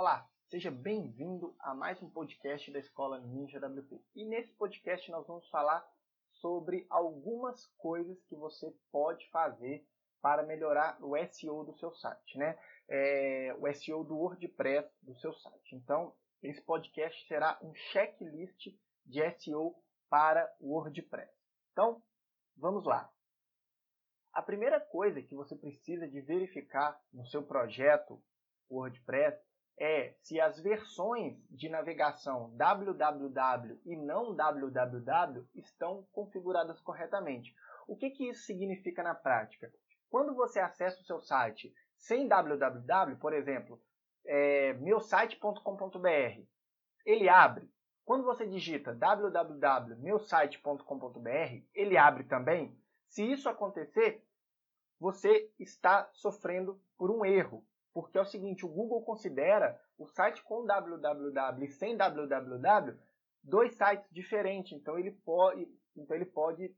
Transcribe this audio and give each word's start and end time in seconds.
Olá, 0.00 0.26
seja 0.48 0.70
bem-vindo 0.70 1.54
a 1.58 1.74
mais 1.74 2.02
um 2.02 2.08
podcast 2.08 2.70
da 2.72 2.78
Escola 2.78 3.20
Ninja 3.20 3.58
WP. 3.58 4.02
E 4.14 4.24
nesse 4.24 4.50
podcast 4.54 5.10
nós 5.10 5.26
vamos 5.26 5.46
falar 5.50 5.86
sobre 6.32 6.86
algumas 6.88 7.66
coisas 7.76 8.18
que 8.24 8.34
você 8.34 8.74
pode 8.90 9.28
fazer 9.28 9.86
para 10.22 10.42
melhorar 10.42 10.96
o 11.04 11.14
SEO 11.26 11.64
do 11.64 11.76
seu 11.76 11.92
site, 11.96 12.38
né? 12.38 12.58
É, 12.88 13.54
o 13.58 13.70
SEO 13.74 14.02
do 14.02 14.16
WordPress 14.16 14.90
do 15.02 15.14
seu 15.16 15.34
site. 15.34 15.76
Então, 15.76 16.16
esse 16.42 16.62
podcast 16.62 17.28
será 17.28 17.58
um 17.60 17.74
checklist 17.74 18.68
de 19.04 19.30
SEO 19.32 19.76
para 20.08 20.50
o 20.58 20.76
WordPress. 20.76 21.30
Então, 21.72 22.02
vamos 22.56 22.86
lá. 22.86 23.12
A 24.32 24.40
primeira 24.40 24.80
coisa 24.80 25.20
que 25.20 25.34
você 25.34 25.54
precisa 25.54 26.08
de 26.08 26.22
verificar 26.22 26.98
no 27.12 27.26
seu 27.26 27.42
projeto 27.42 28.18
WordPress 28.70 29.49
é 29.80 30.14
se 30.20 30.38
as 30.38 30.60
versões 30.60 31.42
de 31.50 31.70
navegação 31.70 32.54
www 32.54 33.80
e 33.86 33.96
não 33.96 34.36
www 34.36 35.48
estão 35.54 36.06
configuradas 36.12 36.78
corretamente. 36.82 37.56
O 37.88 37.96
que, 37.96 38.10
que 38.10 38.28
isso 38.28 38.44
significa 38.44 39.02
na 39.02 39.14
prática? 39.14 39.72
Quando 40.10 40.34
você 40.34 40.60
acessa 40.60 41.00
o 41.00 41.04
seu 41.04 41.18
site 41.18 41.74
sem 41.96 42.28
www, 42.28 43.16
por 43.16 43.32
exemplo, 43.32 43.80
é, 44.26 44.74
meusite.com.br, 44.74 46.42
ele 47.06 47.26
abre. 47.28 47.72
Quando 48.04 48.24
você 48.24 48.46
digita 48.46 48.94
www.meusite.com.br, 48.94 51.64
ele 51.74 51.96
abre 51.96 52.24
também. 52.24 52.78
Se 53.08 53.24
isso 53.24 53.48
acontecer, 53.48 54.22
você 54.98 55.50
está 55.58 56.10
sofrendo 56.12 56.78
por 56.98 57.10
um 57.10 57.24
erro. 57.24 57.64
Porque 57.92 58.18
é 58.18 58.20
o 58.20 58.26
seguinte, 58.26 58.64
o 58.64 58.68
Google 58.68 59.02
considera 59.02 59.80
o 59.98 60.06
site 60.06 60.42
com 60.44 60.64
www 60.64 61.64
e 61.64 61.68
sem 61.68 61.96
www 61.96 62.98
dois 63.42 63.74
sites 63.74 64.08
diferentes. 64.10 64.72
Então 64.72 64.98
ele 64.98 65.12
pode, 65.12 65.66
então 65.96 66.16
ele 66.16 66.26
pode 66.26 66.74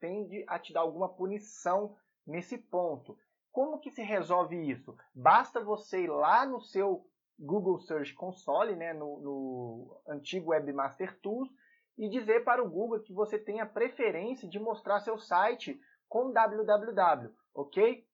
tende 0.00 0.44
a 0.46 0.58
te 0.58 0.72
dar 0.72 0.80
alguma 0.80 1.08
punição 1.08 1.96
nesse 2.26 2.56
ponto. 2.56 3.18
Como 3.50 3.80
que 3.80 3.90
se 3.90 4.02
resolve 4.02 4.56
isso? 4.70 4.96
Basta 5.14 5.62
você 5.62 6.02
ir 6.02 6.10
lá 6.10 6.46
no 6.46 6.60
seu 6.60 7.04
Google 7.38 7.78
Search 7.80 8.14
Console, 8.14 8.76
né, 8.76 8.92
no, 8.92 9.20
no 9.20 10.00
antigo 10.06 10.50
Webmaster 10.50 11.18
Tools, 11.20 11.48
e 11.96 12.08
dizer 12.08 12.44
para 12.44 12.62
o 12.62 12.70
Google 12.70 13.00
que 13.00 13.12
você 13.12 13.38
tem 13.38 13.60
a 13.60 13.66
preferência 13.66 14.48
de 14.48 14.58
mostrar 14.58 15.00
seu 15.00 15.18
site 15.18 15.80
com 16.08 16.32
www, 16.32 17.34
ok? 17.54 18.06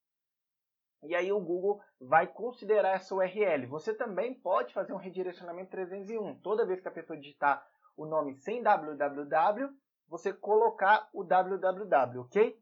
E 1.06 1.14
aí 1.14 1.33
o 1.33 1.41
Google 1.41 1.80
vai 2.00 2.27
considerar 2.27 2.97
essa 2.97 3.14
URL. 3.14 3.66
Você 3.66 3.94
também 3.94 4.34
pode 4.34 4.72
fazer 4.72 4.92
um 4.92 4.98
redirecionamento 4.98 5.70
301. 5.70 6.41
Toda 6.41 6.66
vez 6.66 6.80
que 6.80 6.88
a 6.88 6.92
pessoa 6.92 7.19
digitar 7.19 7.66
o 7.97 8.06
nome 8.06 8.36
sem 8.36 8.62
www, 8.62 9.69
você 10.08 10.32
colocar 10.32 11.08
o 11.12 11.25
www, 11.25 12.20
ok? 12.20 12.58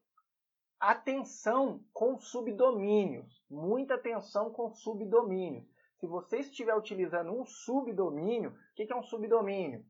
Atenção 0.79 1.81
com 1.93 2.19
subdomínios. 2.19 3.45
Muita 3.49 3.95
atenção 3.95 4.51
com 4.51 4.73
subdomínios. 4.73 5.67
Se 5.99 6.07
você 6.07 6.39
estiver 6.39 6.75
utilizando 6.75 7.31
um 7.33 7.45
subdomínio, 7.45 8.51
o 8.51 8.55
que 8.75 8.93
é 8.93 8.97
um 8.97 9.05
subdomínio? 9.05 9.85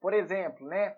Por 0.00 0.12
exemplo, 0.12 0.66
né? 0.66 0.96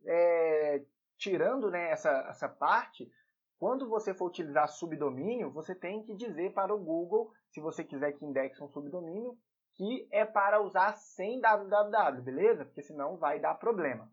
é, 0.05 0.85
tirando 1.17 1.71
né, 1.71 1.91
essa, 1.91 2.11
essa 2.29 2.47
parte, 2.47 3.11
quando 3.57 3.89
você 3.89 4.13
for 4.13 4.27
utilizar 4.27 4.69
subdomínio, 4.69 5.51
você 5.51 5.73
tem 5.73 6.03
que 6.03 6.13
dizer 6.15 6.53
para 6.53 6.75
o 6.75 6.79
Google, 6.79 7.31
se 7.49 7.59
você 7.61 7.83
quiser 7.83 8.11
que 8.13 8.25
indexe 8.25 8.63
um 8.63 8.69
subdomínio, 8.69 9.35
que 9.75 10.07
é 10.11 10.23
para 10.25 10.61
usar 10.61 10.95
sem 10.97 11.39
www, 11.39 12.21
beleza? 12.21 12.65
Porque 12.65 12.83
senão 12.83 13.17
vai 13.17 13.39
dar 13.39 13.55
problema. 13.55 14.11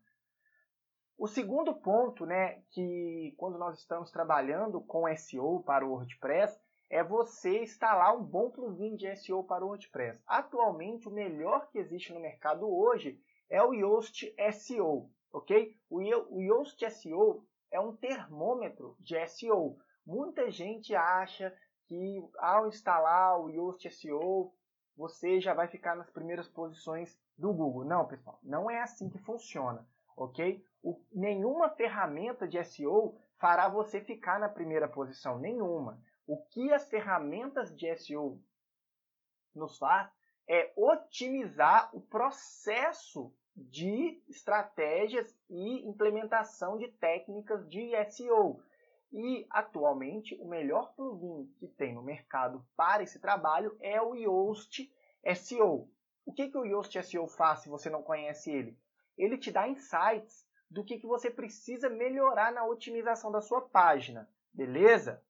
O 1.22 1.28
segundo 1.28 1.75
ponto, 1.75 2.25
né, 2.25 2.62
que 2.70 3.34
quando 3.36 3.58
nós 3.58 3.78
estamos 3.78 4.10
trabalhando 4.10 4.81
com 4.81 5.04
SEO 5.14 5.62
para 5.62 5.84
o 5.84 5.91
WordPress, 5.91 6.58
é 6.88 7.04
você 7.04 7.62
instalar 7.62 8.16
um 8.16 8.25
bom 8.25 8.50
plugin 8.50 8.97
de 8.97 9.14
SEO 9.16 9.44
para 9.44 9.62
o 9.62 9.69
WordPress. 9.69 10.19
Atualmente, 10.26 11.06
o 11.06 11.12
melhor 11.12 11.69
que 11.69 11.78
existe 11.78 12.10
no 12.14 12.20
mercado 12.20 12.66
hoje 12.66 13.20
é 13.50 13.62
o 13.62 13.75
Yoast 13.75 14.34
SEO, 14.50 15.10
ok? 15.31 15.76
O 15.91 16.00
Yoast 16.00 16.91
SEO 16.91 17.44
é 17.70 17.78
um 17.78 17.94
termômetro 17.94 18.97
de 18.98 19.14
SEO. 19.28 19.76
Muita 20.06 20.50
gente 20.50 20.94
acha 20.94 21.54
que 21.84 22.26
ao 22.38 22.66
instalar 22.66 23.38
o 23.38 23.50
Yoast 23.50 23.91
SEO 23.91 24.54
você 24.97 25.38
já 25.38 25.52
vai 25.52 25.69
ficar 25.69 25.94
nas 25.94 26.08
primeiras 26.08 26.48
posições 26.48 27.14
do 27.37 27.52
Google. 27.52 27.84
Não, 27.84 28.06
pessoal, 28.06 28.38
não 28.42 28.70
é 28.70 28.81
assim 28.81 29.10
que 29.10 29.19
funciona, 29.19 29.87
ok? 30.20 30.62
O, 30.82 31.00
nenhuma 31.10 31.70
ferramenta 31.70 32.47
de 32.47 32.62
SEO 32.62 33.19
fará 33.38 33.69
você 33.69 34.03
ficar 34.03 34.38
na 34.38 34.50
primeira 34.50 34.86
posição, 34.86 35.38
nenhuma. 35.38 35.98
O 36.26 36.36
que 36.36 36.70
as 36.72 36.88
ferramentas 36.91 37.75
de 37.75 37.97
SEO 37.97 38.38
nos 39.54 39.78
faz 39.78 40.10
é 40.47 40.72
otimizar 40.76 41.88
o 41.97 42.03
processo 42.03 43.34
de 43.56 44.22
estratégias 44.28 45.34
e 45.48 45.88
implementação 45.88 46.76
de 46.76 46.88
técnicas 46.88 47.66
de 47.69 47.92
SEO. 48.10 48.62
E 49.12 49.47
atualmente 49.50 50.37
o 50.37 50.47
melhor 50.47 50.94
plugin 50.94 51.50
que 51.58 51.66
tem 51.66 51.94
no 51.94 52.02
mercado 52.02 52.64
para 52.76 53.02
esse 53.02 53.19
trabalho 53.19 53.76
é 53.81 54.00
o 54.00 54.14
Yoast 54.14 54.92
SEO. 55.34 55.91
O 56.25 56.32
que, 56.32 56.48
que 56.48 56.58
o 56.58 56.64
Yoast 56.64 57.02
SEO 57.02 57.26
faz 57.26 57.60
se 57.60 57.69
você 57.69 57.88
não 57.88 58.02
conhece 58.02 58.50
ele? 58.50 58.78
Ele 59.20 59.36
te 59.36 59.53
dá 59.53 59.69
insights 59.69 60.48
do 60.70 60.82
que, 60.82 60.98
que 60.98 61.06
você 61.06 61.31
precisa 61.31 61.91
melhorar 61.91 62.53
na 62.53 62.64
otimização 62.64 63.31
da 63.31 63.42
sua 63.42 63.60
página, 63.60 64.28
beleza? 64.53 65.22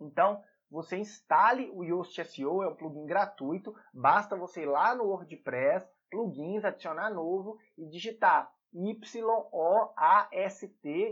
Então, 0.00 0.42
você 0.68 0.96
instale 0.96 1.70
o 1.72 1.84
Yoast 1.84 2.24
SEO, 2.24 2.62
é 2.62 2.68
um 2.68 2.74
plugin 2.74 3.06
gratuito, 3.06 3.72
basta 3.92 4.34
você 4.34 4.62
ir 4.62 4.66
lá 4.66 4.92
no 4.94 5.04
WordPress, 5.04 5.88
plugins, 6.10 6.64
adicionar 6.64 7.10
novo 7.10 7.60
e 7.78 7.86
digitar 7.86 8.52
Y-O-A-S-T 8.72 9.12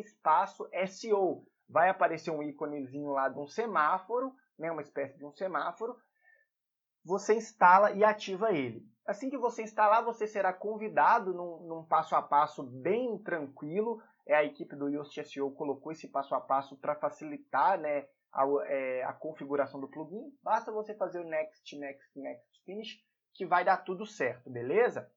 espaço 0.01 0.69
SEO. 0.89 1.47
Vai 1.69 1.89
aparecer 1.89 2.33
um 2.33 2.43
íconezinho 2.43 3.13
lá 3.13 3.29
de 3.29 3.39
um 3.39 3.47
semáforo, 3.47 4.35
né, 4.59 4.73
uma 4.73 4.83
espécie 4.83 5.17
de 5.17 5.25
um 5.25 5.33
semáforo. 5.33 5.97
Você 7.05 7.35
instala 7.35 7.93
e 7.93 8.03
ativa 8.03 8.51
ele. 8.51 8.85
Assim 9.07 9.29
que 9.29 9.37
você 9.37 9.63
instalar, 9.63 10.05
você 10.05 10.27
será 10.27 10.53
convidado 10.53 11.35
num, 11.35 11.67
num 11.67 11.85
passo 11.85 12.15
a 12.15 12.23
passo 12.23 12.63
bem 12.63 13.19
tranquilo. 13.19 14.01
É, 14.27 14.37
a 14.37 14.45
equipe 14.45 14.77
do 14.77 14.89
Yoast 14.89 15.25
SEO 15.25 15.51
colocou 15.51 15.91
esse 15.91 16.09
passo 16.09 16.35
a 16.35 16.41
passo 16.41 16.77
para 16.77 16.95
facilitar 16.95 17.79
né, 17.79 18.07
a, 18.33 18.45
é, 18.67 19.03
a 19.03 19.13
configuração 19.13 19.81
do 19.81 19.89
plugin. 19.89 20.33
Basta 20.43 20.71
você 20.71 20.95
fazer 20.95 21.21
o 21.21 21.29
next, 21.29 21.77
next, 21.77 22.19
next, 22.19 22.63
finish 22.65 23.05
que 23.35 23.45
vai 23.45 23.65
dar 23.65 23.79
tudo 23.79 24.07
certo, 24.07 24.49
beleza? 24.49 25.11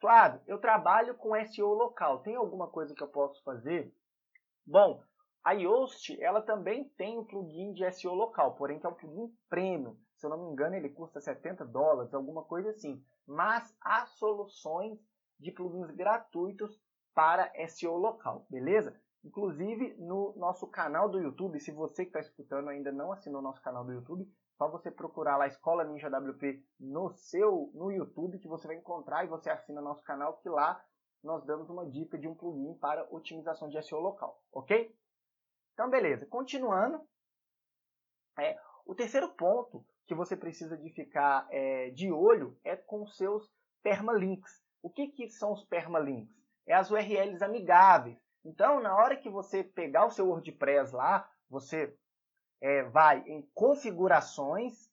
Flávio, 0.00 0.40
eu 0.46 0.58
trabalho 0.58 1.14
com 1.14 1.34
SEO 1.46 1.72
local. 1.72 2.20
Tem 2.20 2.34
alguma 2.34 2.68
coisa 2.68 2.94
que 2.94 3.02
eu 3.02 3.08
posso 3.08 3.42
fazer? 3.44 3.94
Bom, 4.66 5.02
a 5.44 5.52
Yoast, 5.52 6.20
ela 6.20 6.42
também 6.42 6.88
tem 6.96 7.18
um 7.18 7.24
plugin 7.24 7.72
de 7.72 7.90
SEO 7.92 8.14
local, 8.14 8.56
porém 8.56 8.80
que 8.80 8.86
é 8.86 8.88
um 8.88 8.94
plugin 8.94 9.32
premium. 9.48 9.96
Se 10.16 10.26
eu 10.26 10.30
não 10.30 10.44
me 10.44 10.52
engano, 10.52 10.74
ele 10.74 10.88
custa 10.88 11.20
70 11.20 11.64
dólares, 11.64 12.14
alguma 12.14 12.42
coisa 12.42 12.70
assim. 12.70 13.04
Mas 13.26 13.74
há 13.80 14.06
soluções 14.06 14.98
de 15.38 15.52
plugins 15.52 15.90
gratuitos 15.90 16.80
para 17.14 17.50
SEO 17.68 17.96
local, 17.96 18.46
beleza? 18.48 18.98
Inclusive 19.24 19.94
no 19.98 20.34
nosso 20.36 20.66
canal 20.66 21.08
do 21.08 21.18
YouTube, 21.18 21.60
se 21.60 21.72
você 21.72 22.04
que 22.04 22.10
está 22.10 22.20
escutando 22.20 22.68
ainda 22.68 22.92
não 22.92 23.12
assinou 23.12 23.42
nosso 23.42 23.60
canal 23.60 23.84
do 23.84 23.92
YouTube, 23.92 24.30
só 24.56 24.70
você 24.70 24.90
procurar 24.90 25.36
lá 25.36 25.46
Escola 25.46 25.84
Ninja 25.84 26.08
WP 26.08 26.64
no 26.80 27.10
seu 27.10 27.70
no 27.74 27.90
YouTube 27.90 28.38
que 28.38 28.48
você 28.48 28.66
vai 28.66 28.76
encontrar 28.76 29.24
e 29.24 29.28
você 29.28 29.50
assina 29.50 29.80
nosso 29.82 30.02
canal 30.02 30.38
que 30.38 30.48
lá 30.48 30.82
nós 31.22 31.44
damos 31.44 31.68
uma 31.68 31.84
dica 31.90 32.16
de 32.16 32.28
um 32.28 32.34
plugin 32.34 32.74
para 32.74 33.06
otimização 33.10 33.68
de 33.68 33.82
SEO 33.82 34.00
local, 34.00 34.40
ok? 34.52 34.94
Então 35.74 35.90
beleza, 35.90 36.24
continuando, 36.26 37.06
é, 38.38 38.58
o 38.86 38.94
terceiro 38.94 39.28
ponto 39.34 39.84
que 40.06 40.14
você 40.14 40.36
precisa 40.36 40.76
de 40.76 40.90
ficar 40.90 41.46
é, 41.50 41.90
de 41.90 42.10
olho 42.10 42.56
é 42.64 42.76
com 42.76 43.06
seus 43.06 43.50
permalinks. 43.82 44.62
O 44.82 44.90
que, 44.90 45.08
que 45.08 45.28
são 45.28 45.52
os 45.52 45.64
permalinks? 45.64 46.34
É 46.66 46.74
as 46.74 46.90
URLs 46.90 47.42
amigáveis. 47.42 48.18
Então, 48.44 48.80
na 48.80 48.94
hora 48.94 49.16
que 49.16 49.28
você 49.28 49.64
pegar 49.64 50.06
o 50.06 50.10
seu 50.10 50.28
WordPress 50.28 50.94
lá, 50.94 51.28
você 51.50 51.92
é, 52.60 52.84
vai 52.84 53.20
em 53.26 53.42
configurações, 53.54 54.88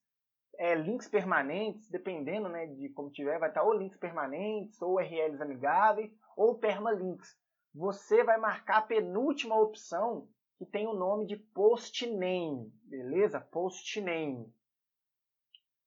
é, 0.58 0.76
links 0.76 1.08
permanentes, 1.08 1.90
dependendo 1.90 2.50
né, 2.50 2.68
de 2.68 2.90
como 2.90 3.12
tiver, 3.12 3.40
vai 3.40 3.50
estar 3.50 3.64
ou 3.64 3.74
links 3.74 3.98
permanentes, 3.98 4.82
ou 4.82 4.96
URLs 4.96 5.42
amigáveis, 5.42 6.12
ou 6.36 6.58
permalinks. 6.58 7.38
Você 7.74 8.24
vai 8.24 8.38
marcar 8.38 8.78
a 8.78 8.82
penúltima 8.84 9.60
opção 9.60 10.28
que 10.58 10.66
tem 10.66 10.88
o 10.88 10.94
nome 10.94 11.26
de 11.26 11.36
postname, 11.36 12.72
beleza? 12.84 13.40
Postname. 13.40 14.52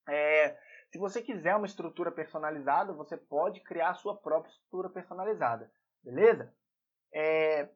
É, 0.08 0.56
se 0.90 0.98
você 0.98 1.20
quiser 1.20 1.56
uma 1.56 1.66
estrutura 1.66 2.10
personalizada, 2.10 2.92
você 2.92 3.16
pode 3.16 3.60
criar 3.60 3.90
a 3.90 3.94
sua 3.94 4.16
própria 4.16 4.50
estrutura 4.50 4.88
personalizada, 4.88 5.70
beleza? 6.02 6.54
É, 7.12 7.68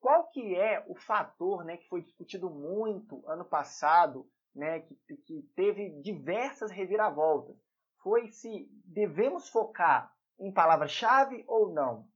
qual 0.00 0.28
que 0.28 0.56
é 0.56 0.84
o 0.86 0.94
fator 0.94 1.64
né, 1.64 1.76
que 1.76 1.88
foi 1.88 2.02
discutido 2.02 2.50
muito 2.50 3.22
ano 3.28 3.44
passado, 3.44 4.28
né, 4.54 4.80
que, 4.80 5.16
que 5.16 5.42
teve 5.54 5.90
diversas 6.00 6.70
reviravoltas? 6.70 7.56
Foi 8.02 8.28
se 8.28 8.68
devemos 8.84 9.48
focar 9.48 10.12
em 10.38 10.52
palavra-chave 10.52 11.44
ou 11.46 11.72
não? 11.72 12.08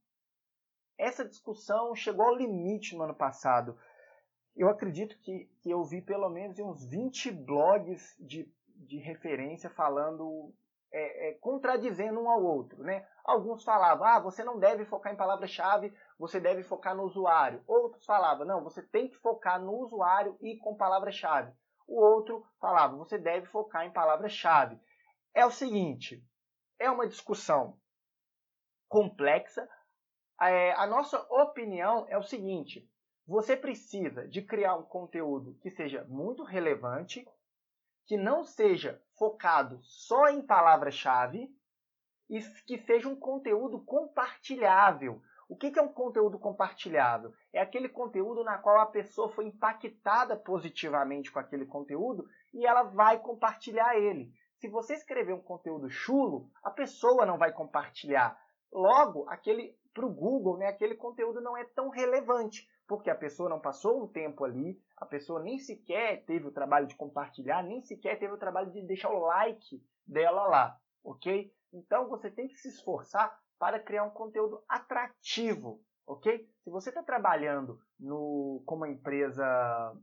Essa 0.97 1.27
discussão 1.27 1.95
chegou 1.95 2.25
ao 2.25 2.35
limite 2.35 2.95
no 2.95 3.03
ano 3.03 3.15
passado. 3.15 3.77
Eu 4.55 4.69
acredito 4.69 5.17
que, 5.19 5.45
que 5.61 5.69
eu 5.69 5.83
vi 5.83 6.01
pelo 6.01 6.29
menos 6.29 6.57
uns 6.59 6.85
20 6.85 7.31
blogs 7.31 8.15
de, 8.19 8.51
de 8.83 8.97
referência 8.97 9.69
falando, 9.69 10.53
é, 10.91 11.29
é, 11.29 11.33
contradizendo 11.33 12.19
um 12.19 12.29
ao 12.29 12.43
outro. 12.43 12.83
Né? 12.83 13.07
Alguns 13.23 13.63
falavam, 13.63 14.05
ah, 14.05 14.19
você 14.19 14.43
não 14.43 14.59
deve 14.59 14.85
focar 14.85 15.13
em 15.13 15.17
palavra-chave, 15.17 15.93
você 16.17 16.39
deve 16.39 16.63
focar 16.63 16.95
no 16.95 17.03
usuário. 17.03 17.63
Outros 17.67 18.05
falavam, 18.05 18.45
não, 18.45 18.63
você 18.63 18.81
tem 18.81 19.09
que 19.09 19.17
focar 19.17 19.61
no 19.61 19.73
usuário 19.73 20.37
e 20.41 20.57
com 20.57 20.75
palavra-chave. 20.75 21.53
O 21.87 21.99
outro 21.99 22.45
falava, 22.59 22.95
você 22.95 23.17
deve 23.17 23.47
focar 23.47 23.85
em 23.85 23.91
palavra-chave. 23.91 24.79
É 25.33 25.45
o 25.45 25.51
seguinte, 25.51 26.23
é 26.79 26.89
uma 26.89 27.07
discussão 27.07 27.77
complexa, 28.87 29.67
é, 30.39 30.73
a 30.73 30.85
nossa 30.85 31.19
opinião 31.31 32.05
é 32.09 32.17
o 32.17 32.23
seguinte: 32.23 32.87
você 33.25 33.55
precisa 33.55 34.27
de 34.27 34.41
criar 34.41 34.75
um 34.75 34.83
conteúdo 34.83 35.57
que 35.61 35.71
seja 35.71 36.03
muito 36.05 36.43
relevante, 36.43 37.27
que 38.05 38.17
não 38.17 38.43
seja 38.43 39.01
focado 39.17 39.79
só 39.83 40.27
em 40.29 40.41
palavra-chave 40.41 41.49
e 42.29 42.39
que 42.65 42.77
seja 42.79 43.07
um 43.07 43.15
conteúdo 43.15 43.79
compartilhável. 43.83 45.21
O 45.47 45.55
que 45.55 45.77
é 45.77 45.81
um 45.81 45.91
conteúdo 45.91 46.39
compartilhável? 46.39 47.33
É 47.51 47.61
aquele 47.61 47.89
conteúdo 47.89 48.43
na 48.43 48.57
qual 48.57 48.79
a 48.79 48.85
pessoa 48.85 49.29
foi 49.29 49.45
impactada 49.45 50.35
positivamente 50.35 51.31
com 51.31 51.39
aquele 51.39 51.65
conteúdo 51.65 52.27
e 52.53 52.65
ela 52.65 52.83
vai 52.83 53.19
compartilhar 53.19 53.95
ele. 53.97 54.33
Se 54.55 54.67
você 54.67 54.93
escrever 54.93 55.33
um 55.33 55.41
conteúdo 55.41 55.89
chulo, 55.89 56.49
a 56.63 56.71
pessoa 56.71 57.25
não 57.25 57.37
vai 57.37 57.51
compartilhar. 57.51 58.39
Logo, 58.71 59.29
aquele 59.29 59.77
para 59.93 60.05
o 60.05 60.09
Google, 60.09 60.57
né, 60.57 60.67
aquele 60.67 60.95
conteúdo 60.95 61.39
não 61.39 61.55
é 61.55 61.63
tão 61.63 61.89
relevante, 61.89 62.67
porque 62.87 63.09
a 63.09 63.15
pessoa 63.15 63.49
não 63.49 63.59
passou 63.59 64.03
um 64.03 64.07
tempo 64.07 64.43
ali, 64.43 64.81
a 64.97 65.05
pessoa 65.05 65.41
nem 65.41 65.57
sequer 65.57 66.23
teve 66.25 66.47
o 66.47 66.51
trabalho 66.51 66.87
de 66.87 66.95
compartilhar, 66.95 67.63
nem 67.63 67.81
sequer 67.81 68.19
teve 68.19 68.33
o 68.33 68.37
trabalho 68.37 68.71
de 68.71 68.81
deixar 68.81 69.09
o 69.09 69.19
like 69.19 69.81
dela 70.05 70.45
lá, 70.47 70.79
ok? 71.03 71.53
Então 71.71 72.07
você 72.09 72.29
tem 72.29 72.47
que 72.47 72.57
se 72.57 72.69
esforçar 72.69 73.37
para 73.57 73.79
criar 73.79 74.03
um 74.03 74.09
conteúdo 74.09 74.63
atrativo, 74.67 75.81
ok? 76.05 76.49
Se 76.63 76.69
você 76.69 76.89
está 76.89 77.01
trabalhando 77.01 77.79
no, 77.99 78.61
com 78.65 78.75
uma 78.75 78.89
empresa 78.89 79.95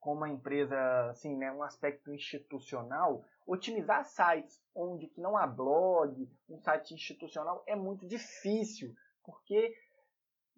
com 0.00 0.12
uma 0.12 0.28
empresa, 0.28 1.10
assim, 1.10 1.36
né, 1.36 1.50
um 1.50 1.64
aspecto 1.64 2.12
institucional, 2.14 3.24
otimizar 3.44 4.04
sites 4.04 4.62
onde 4.72 5.08
que 5.08 5.20
não 5.20 5.36
há 5.36 5.48
blog, 5.48 6.30
um 6.48 6.60
site 6.60 6.94
institucional, 6.94 7.64
é 7.66 7.74
muito 7.74 8.06
difícil, 8.06 8.94
porque 9.24 9.74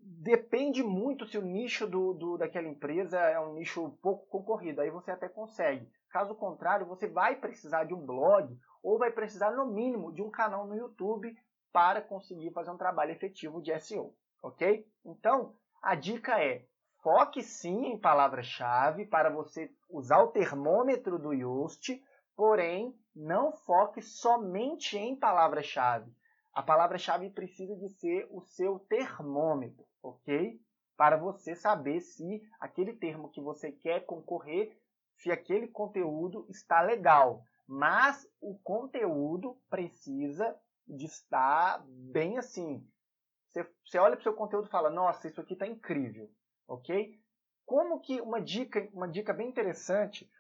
depende 0.00 0.82
muito 0.82 1.26
se 1.26 1.38
o 1.38 1.42
nicho 1.42 1.86
do, 1.86 2.14
do, 2.14 2.38
daquela 2.38 2.68
empresa 2.68 3.18
é 3.18 3.38
um 3.38 3.54
nicho 3.54 3.90
pouco 4.02 4.26
concorrido, 4.26 4.80
aí 4.80 4.90
você 4.90 5.10
até 5.10 5.28
consegue. 5.28 5.90
Caso 6.10 6.34
contrário, 6.34 6.86
você 6.86 7.06
vai 7.06 7.36
precisar 7.36 7.84
de 7.84 7.94
um 7.94 8.04
blog 8.04 8.58
ou 8.82 8.98
vai 8.98 9.10
precisar, 9.10 9.50
no 9.50 9.66
mínimo, 9.66 10.12
de 10.12 10.22
um 10.22 10.30
canal 10.30 10.66
no 10.66 10.76
YouTube 10.76 11.36
para 11.72 12.00
conseguir 12.00 12.52
fazer 12.52 12.70
um 12.70 12.78
trabalho 12.78 13.12
efetivo 13.12 13.60
de 13.60 13.78
SEO, 13.80 14.14
ok? 14.42 14.86
Então, 15.04 15.54
a 15.82 15.94
dica 15.94 16.42
é 16.42 16.64
Foque 17.00 17.42
sim 17.42 17.86
em 17.86 17.98
palavra-chave 17.98 19.06
para 19.06 19.30
você 19.30 19.70
usar 19.88 20.18
o 20.18 20.32
termômetro 20.32 21.16
do 21.16 21.32
Yoast, 21.32 22.02
porém 22.34 22.92
não 23.14 23.52
foque 23.52 24.02
somente 24.02 24.98
em 24.98 25.14
palavra-chave. 25.14 26.12
A 26.52 26.60
palavra-chave 26.60 27.30
precisa 27.30 27.76
de 27.76 27.88
ser 27.88 28.26
o 28.30 28.40
seu 28.40 28.80
termômetro, 28.80 29.86
ok? 30.02 30.60
Para 30.96 31.16
você 31.16 31.54
saber 31.54 32.00
se 32.00 32.42
aquele 32.58 32.92
termo 32.92 33.30
que 33.30 33.40
você 33.40 33.70
quer 33.70 34.04
concorrer, 34.04 34.76
se 35.16 35.30
aquele 35.30 35.68
conteúdo 35.68 36.46
está 36.48 36.80
legal. 36.80 37.42
Mas 37.66 38.26
o 38.40 38.58
conteúdo 38.58 39.60
precisa 39.68 40.58
de 40.86 41.04
estar 41.04 41.84
bem 41.86 42.38
assim. 42.38 42.84
Você, 43.50 43.66
você 43.84 43.98
olha 43.98 44.16
para 44.16 44.20
o 44.20 44.22
seu 44.22 44.34
conteúdo 44.34 44.68
e 44.68 44.70
fala, 44.70 44.90
nossa, 44.90 45.28
isso 45.28 45.40
aqui 45.40 45.52
está 45.52 45.66
incrível 45.66 46.30
ok? 46.68 47.18
Como 47.64 48.00
que 48.00 48.20
uma 48.20 48.40
dica, 48.40 48.86
uma 48.92 49.08
dica 49.08 49.32
bem 49.32 49.48
interessante 49.48 50.30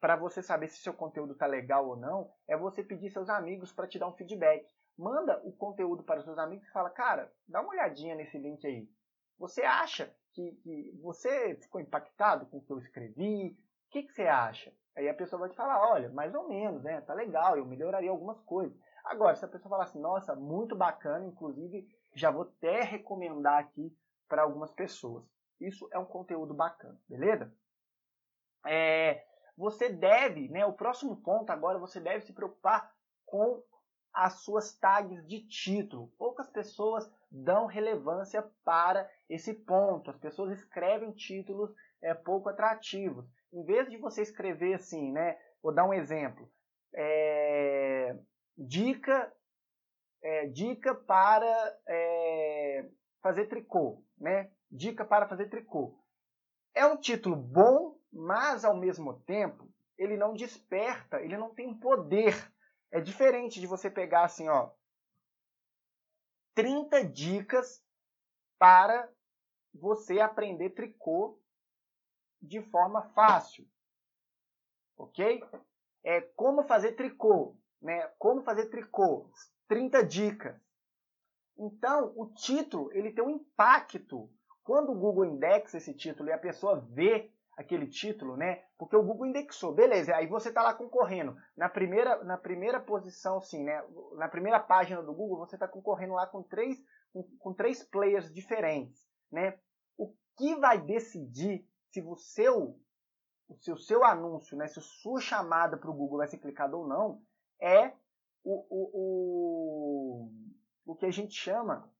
para 0.00 0.16
você 0.16 0.42
saber 0.42 0.68
se 0.68 0.80
seu 0.80 0.94
conteúdo 0.94 1.32
está 1.32 1.46
legal 1.46 1.88
ou 1.88 1.96
não 1.96 2.32
é 2.48 2.56
você 2.56 2.82
pedir 2.82 3.10
seus 3.10 3.28
amigos 3.28 3.72
para 3.72 3.86
te 3.86 3.98
dar 3.98 4.08
um 4.08 4.14
feedback. 4.14 4.66
Manda 4.96 5.40
o 5.44 5.52
conteúdo 5.52 6.02
para 6.02 6.20
os 6.20 6.24
seus 6.24 6.38
amigos 6.38 6.66
e 6.66 6.72
fala, 6.72 6.90
cara, 6.90 7.32
dá 7.46 7.60
uma 7.60 7.70
olhadinha 7.70 8.14
nesse 8.14 8.38
link 8.38 8.64
aí. 8.66 8.88
Você 9.38 9.62
acha 9.62 10.14
que, 10.32 10.52
que 10.62 10.98
você 11.02 11.56
ficou 11.56 11.80
impactado 11.80 12.46
com 12.46 12.58
o 12.58 12.62
que 12.62 12.72
eu 12.72 12.78
escrevi? 12.78 13.58
O 13.88 13.90
que, 13.90 14.02
que 14.04 14.12
você 14.12 14.22
acha? 14.22 14.72
Aí 14.96 15.08
a 15.08 15.14
pessoa 15.14 15.40
vai 15.40 15.50
te 15.50 15.56
falar, 15.56 15.90
olha, 15.90 16.10
mais 16.10 16.34
ou 16.34 16.48
menos, 16.48 16.82
né? 16.82 17.00
Tá 17.00 17.14
legal, 17.14 17.56
eu 17.56 17.64
melhoraria 17.64 18.10
algumas 18.10 18.40
coisas. 18.40 18.76
Agora, 19.04 19.34
se 19.36 19.44
a 19.44 19.48
pessoa 19.48 19.70
falar 19.70 19.84
assim, 19.84 20.00
nossa, 20.00 20.34
muito 20.34 20.76
bacana, 20.76 21.26
inclusive 21.26 21.88
já 22.14 22.30
vou 22.30 22.42
até 22.42 22.82
recomendar 22.82 23.58
aqui 23.58 23.94
para 24.28 24.42
algumas 24.42 24.70
pessoas. 24.72 25.24
Isso 25.60 25.88
é 25.92 25.98
um 25.98 26.04
conteúdo 26.04 26.54
bacana, 26.54 26.98
beleza? 27.08 27.52
É, 28.66 29.24
você 29.56 29.88
deve, 29.88 30.48
né, 30.48 30.64
o 30.66 30.72
próximo 30.72 31.16
ponto 31.16 31.50
agora, 31.50 31.78
você 31.78 32.00
deve 32.00 32.24
se 32.24 32.32
preocupar 32.32 32.94
com 33.24 33.62
as 34.12 34.40
suas 34.42 34.76
tags 34.78 35.26
de 35.26 35.46
título. 35.46 36.08
Poucas 36.18 36.48
pessoas 36.50 37.10
dão 37.32 37.66
relevância 37.66 38.42
para 38.62 39.10
esse 39.28 39.54
ponto. 39.54 40.10
As 40.10 40.18
pessoas 40.18 40.58
escrevem 40.58 41.12
títulos 41.12 41.74
é, 42.02 42.12
pouco 42.12 42.50
atrativos. 42.50 43.24
Em 43.52 43.64
vez 43.64 43.88
de 43.88 43.96
você 43.96 44.22
escrever 44.22 44.74
assim, 44.74 45.10
né? 45.10 45.38
Vou 45.62 45.72
dar 45.72 45.86
um 45.86 45.94
exemplo. 45.94 46.50
É, 46.94 48.16
dica, 48.56 49.32
é, 50.22 50.46
dica 50.46 50.94
para 50.94 51.78
é, 51.88 52.86
fazer 53.22 53.46
tricô, 53.46 54.04
né? 54.18 54.50
Dica 54.70 55.04
para 55.04 55.26
fazer 55.26 55.48
tricô. 55.48 55.98
É 56.74 56.84
um 56.84 56.96
título 56.96 57.36
bom, 57.36 57.98
mas 58.12 58.64
ao 58.64 58.76
mesmo 58.76 59.20
tempo 59.20 59.68
ele 59.98 60.16
não 60.16 60.34
desperta, 60.34 61.20
ele 61.20 61.36
não 61.36 61.54
tem 61.54 61.72
poder. 61.74 62.34
É 62.90 63.00
diferente 63.00 63.60
de 63.60 63.66
você 63.66 63.90
pegar 63.90 64.24
assim, 64.24 64.48
ó, 64.48 64.70
30 66.54 67.04
dicas 67.04 67.82
para 68.58 69.10
você 69.74 70.20
aprender 70.20 70.70
tricô 70.70 71.38
de 72.40 72.60
forma 72.62 73.02
fácil. 73.10 73.66
OK? 74.96 75.42
É 76.04 76.20
como 76.20 76.64
fazer 76.64 76.92
tricô, 76.92 77.56
né? 77.80 78.06
Como 78.18 78.42
fazer 78.42 78.66
tricô? 78.66 79.30
30 79.68 80.04
dicas. 80.04 80.60
Então, 81.56 82.12
o 82.16 82.26
título, 82.26 82.92
ele 82.92 83.12
tem 83.12 83.24
um 83.24 83.30
impacto 83.30 84.28
quando 84.62 84.92
o 84.92 84.98
Google 84.98 85.24
indexa 85.24 85.78
esse 85.78 85.94
título 85.94 86.28
e 86.28 86.32
a 86.32 86.38
pessoa 86.38 86.80
vê 86.80 87.30
aquele 87.62 87.86
título, 87.86 88.36
né? 88.36 88.62
Porque 88.78 88.96
o 88.96 89.02
Google 89.02 89.26
indexou, 89.26 89.72
beleza? 89.72 90.14
Aí 90.14 90.26
você 90.26 90.48
está 90.50 90.62
lá 90.62 90.74
concorrendo 90.74 91.36
na 91.56 91.68
primeira, 91.68 92.22
na 92.24 92.36
primeira 92.36 92.80
posição, 92.80 93.40
sim, 93.40 93.64
né? 93.64 93.82
Na 94.16 94.28
primeira 94.28 94.60
página 94.60 95.02
do 95.02 95.14
Google 95.14 95.38
você 95.38 95.56
está 95.56 95.66
concorrendo 95.66 96.14
lá 96.14 96.26
com 96.26 96.42
três, 96.42 96.78
com, 97.12 97.22
com, 97.38 97.54
três 97.54 97.82
players 97.82 98.32
diferentes, 98.32 99.08
né? 99.30 99.58
O 99.96 100.14
que 100.36 100.54
vai 100.56 100.80
decidir 100.80 101.66
se 101.90 102.02
o 102.02 102.16
seu, 102.16 102.78
se 103.58 103.72
o 103.72 103.76
seu 103.76 104.04
anúncio, 104.04 104.56
né? 104.56 104.66
Se 104.66 104.78
a 104.78 104.82
sua 104.82 105.20
chamada 105.20 105.76
para 105.76 105.90
o 105.90 105.94
Google 105.94 106.18
vai 106.18 106.28
ser 106.28 106.38
clicada 106.38 106.76
ou 106.76 106.86
não, 106.86 107.22
é 107.60 107.92
o, 108.44 108.66
o, 108.68 108.90
o, 108.94 110.32
o 110.86 110.94
que 110.96 111.06
a 111.06 111.10
gente 111.12 111.34
chama 111.34 111.90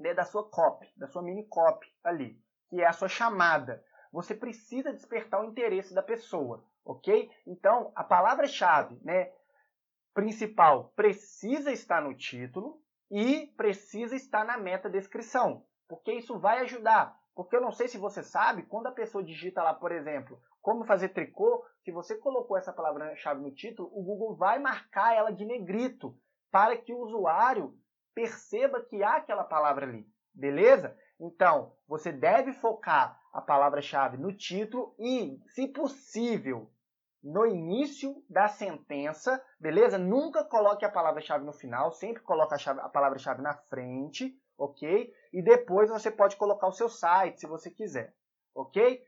né, 0.00 0.14
da 0.14 0.24
sua 0.24 0.48
copy, 0.48 0.90
da 0.96 1.06
sua 1.06 1.22
mini 1.22 1.46
copy 1.46 1.86
ali, 2.02 2.42
que 2.68 2.80
é 2.80 2.86
a 2.86 2.92
sua 2.92 3.08
chamada. 3.08 3.84
Você 4.12 4.34
precisa 4.34 4.92
despertar 4.92 5.40
o 5.40 5.44
interesse 5.44 5.94
da 5.94 6.02
pessoa, 6.02 6.64
ok? 6.84 7.30
Então, 7.46 7.92
a 7.94 8.02
palavra-chave 8.02 8.98
né, 9.02 9.32
principal 10.12 10.92
precisa 10.96 11.72
estar 11.72 12.02
no 12.02 12.14
título 12.14 12.82
e 13.10 13.46
precisa 13.56 14.16
estar 14.16 14.44
na 14.44 14.58
meta-descrição, 14.58 15.64
porque 15.88 16.12
isso 16.12 16.38
vai 16.38 16.60
ajudar. 16.60 17.18
Porque 17.34 17.56
eu 17.56 17.60
não 17.60 17.72
sei 17.72 17.88
se 17.88 17.98
você 17.98 18.22
sabe, 18.22 18.64
quando 18.64 18.88
a 18.88 18.92
pessoa 18.92 19.24
digita 19.24 19.62
lá, 19.62 19.72
por 19.72 19.92
exemplo, 19.92 20.40
como 20.60 20.84
fazer 20.84 21.10
tricô, 21.10 21.64
se 21.82 21.90
você 21.90 22.16
colocou 22.16 22.56
essa 22.56 22.72
palavra-chave 22.72 23.40
no 23.40 23.54
título, 23.54 23.88
o 23.92 24.02
Google 24.02 24.36
vai 24.36 24.58
marcar 24.58 25.14
ela 25.14 25.32
de 25.32 25.44
negrito 25.44 26.16
para 26.50 26.76
que 26.76 26.92
o 26.92 26.98
usuário 26.98 27.74
perceba 28.14 28.82
que 28.82 29.02
há 29.02 29.16
aquela 29.16 29.44
palavra 29.44 29.86
ali. 29.86 30.06
Beleza? 30.34 30.96
Então, 31.18 31.74
você 31.86 32.12
deve 32.12 32.52
focar 32.52 33.19
a 33.32 33.40
palavra-chave 33.40 34.16
no 34.16 34.32
título 34.32 34.94
e, 34.98 35.40
se 35.48 35.68
possível, 35.68 36.70
no 37.22 37.46
início 37.46 38.22
da 38.28 38.48
sentença, 38.48 39.42
beleza? 39.58 39.98
Nunca 39.98 40.42
coloque 40.44 40.84
a 40.84 40.90
palavra-chave 40.90 41.44
no 41.44 41.52
final, 41.52 41.92
sempre 41.92 42.22
coloque 42.22 42.54
a, 42.54 42.72
a 42.72 42.88
palavra-chave 42.88 43.42
na 43.42 43.54
frente, 43.54 44.34
ok? 44.56 45.12
E 45.32 45.42
depois 45.42 45.90
você 45.90 46.10
pode 46.10 46.36
colocar 46.36 46.66
o 46.66 46.72
seu 46.72 46.88
site, 46.88 47.40
se 47.40 47.46
você 47.46 47.70
quiser, 47.70 48.14
ok? 48.54 49.02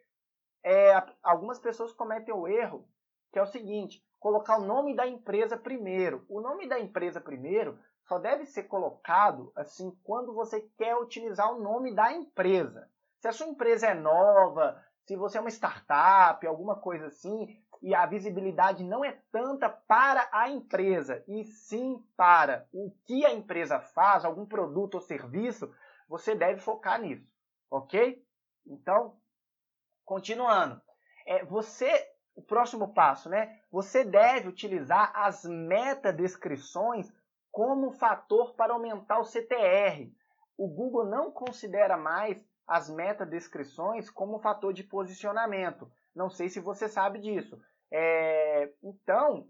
É, 0.64 0.92
algumas 1.22 1.58
pessoas 1.58 1.92
cometem 1.92 2.34
o 2.34 2.46
erro, 2.46 2.86
que 3.32 3.38
é 3.38 3.42
o 3.42 3.46
seguinte, 3.46 4.04
colocar 4.20 4.58
o 4.58 4.64
nome 4.64 4.94
da 4.94 5.06
empresa 5.06 5.56
primeiro. 5.56 6.24
O 6.28 6.40
nome 6.40 6.68
da 6.68 6.78
empresa 6.78 7.20
primeiro 7.20 7.78
só 8.04 8.18
deve 8.18 8.44
ser 8.44 8.64
colocado 8.64 9.50
assim 9.56 9.90
quando 10.04 10.34
você 10.34 10.60
quer 10.76 10.96
utilizar 10.96 11.50
o 11.52 11.60
nome 11.60 11.94
da 11.94 12.12
empresa. 12.12 12.88
Se 13.22 13.28
a 13.28 13.32
sua 13.32 13.46
empresa 13.46 13.86
é 13.86 13.94
nova, 13.94 14.84
se 15.04 15.14
você 15.14 15.38
é 15.38 15.40
uma 15.40 15.48
startup, 15.48 16.44
alguma 16.44 16.74
coisa 16.74 17.06
assim, 17.06 17.56
e 17.80 17.94
a 17.94 18.04
visibilidade 18.04 18.82
não 18.82 19.04
é 19.04 19.16
tanta 19.30 19.68
para 19.70 20.28
a 20.32 20.50
empresa, 20.50 21.22
e 21.28 21.44
sim 21.44 22.04
para 22.16 22.66
o 22.72 22.90
que 23.06 23.24
a 23.24 23.32
empresa 23.32 23.78
faz, 23.78 24.24
algum 24.24 24.44
produto 24.44 24.96
ou 24.96 25.00
serviço, 25.00 25.72
você 26.08 26.34
deve 26.34 26.58
focar 26.60 27.00
nisso, 27.00 27.24
ok? 27.70 28.26
Então, 28.66 29.16
continuando, 30.04 30.82
é, 31.24 31.44
você, 31.44 32.04
o 32.34 32.42
próximo 32.42 32.92
passo, 32.92 33.28
né? 33.28 33.60
Você 33.70 34.02
deve 34.02 34.48
utilizar 34.48 35.12
as 35.14 35.44
metadescrições 35.44 37.08
como 37.52 37.92
fator 37.92 38.54
para 38.54 38.72
aumentar 38.72 39.20
o 39.20 39.24
CTR. 39.24 40.12
O 40.58 40.66
Google 40.66 41.04
não 41.04 41.30
considera 41.30 41.96
mais 41.96 42.44
as 42.66 42.88
metadescrições 42.88 44.10
como 44.10 44.40
fator 44.40 44.72
de 44.72 44.82
posicionamento. 44.82 45.90
Não 46.14 46.30
sei 46.30 46.48
se 46.48 46.60
você 46.60 46.88
sabe 46.88 47.18
disso. 47.18 47.60
É, 47.90 48.72
então, 48.82 49.46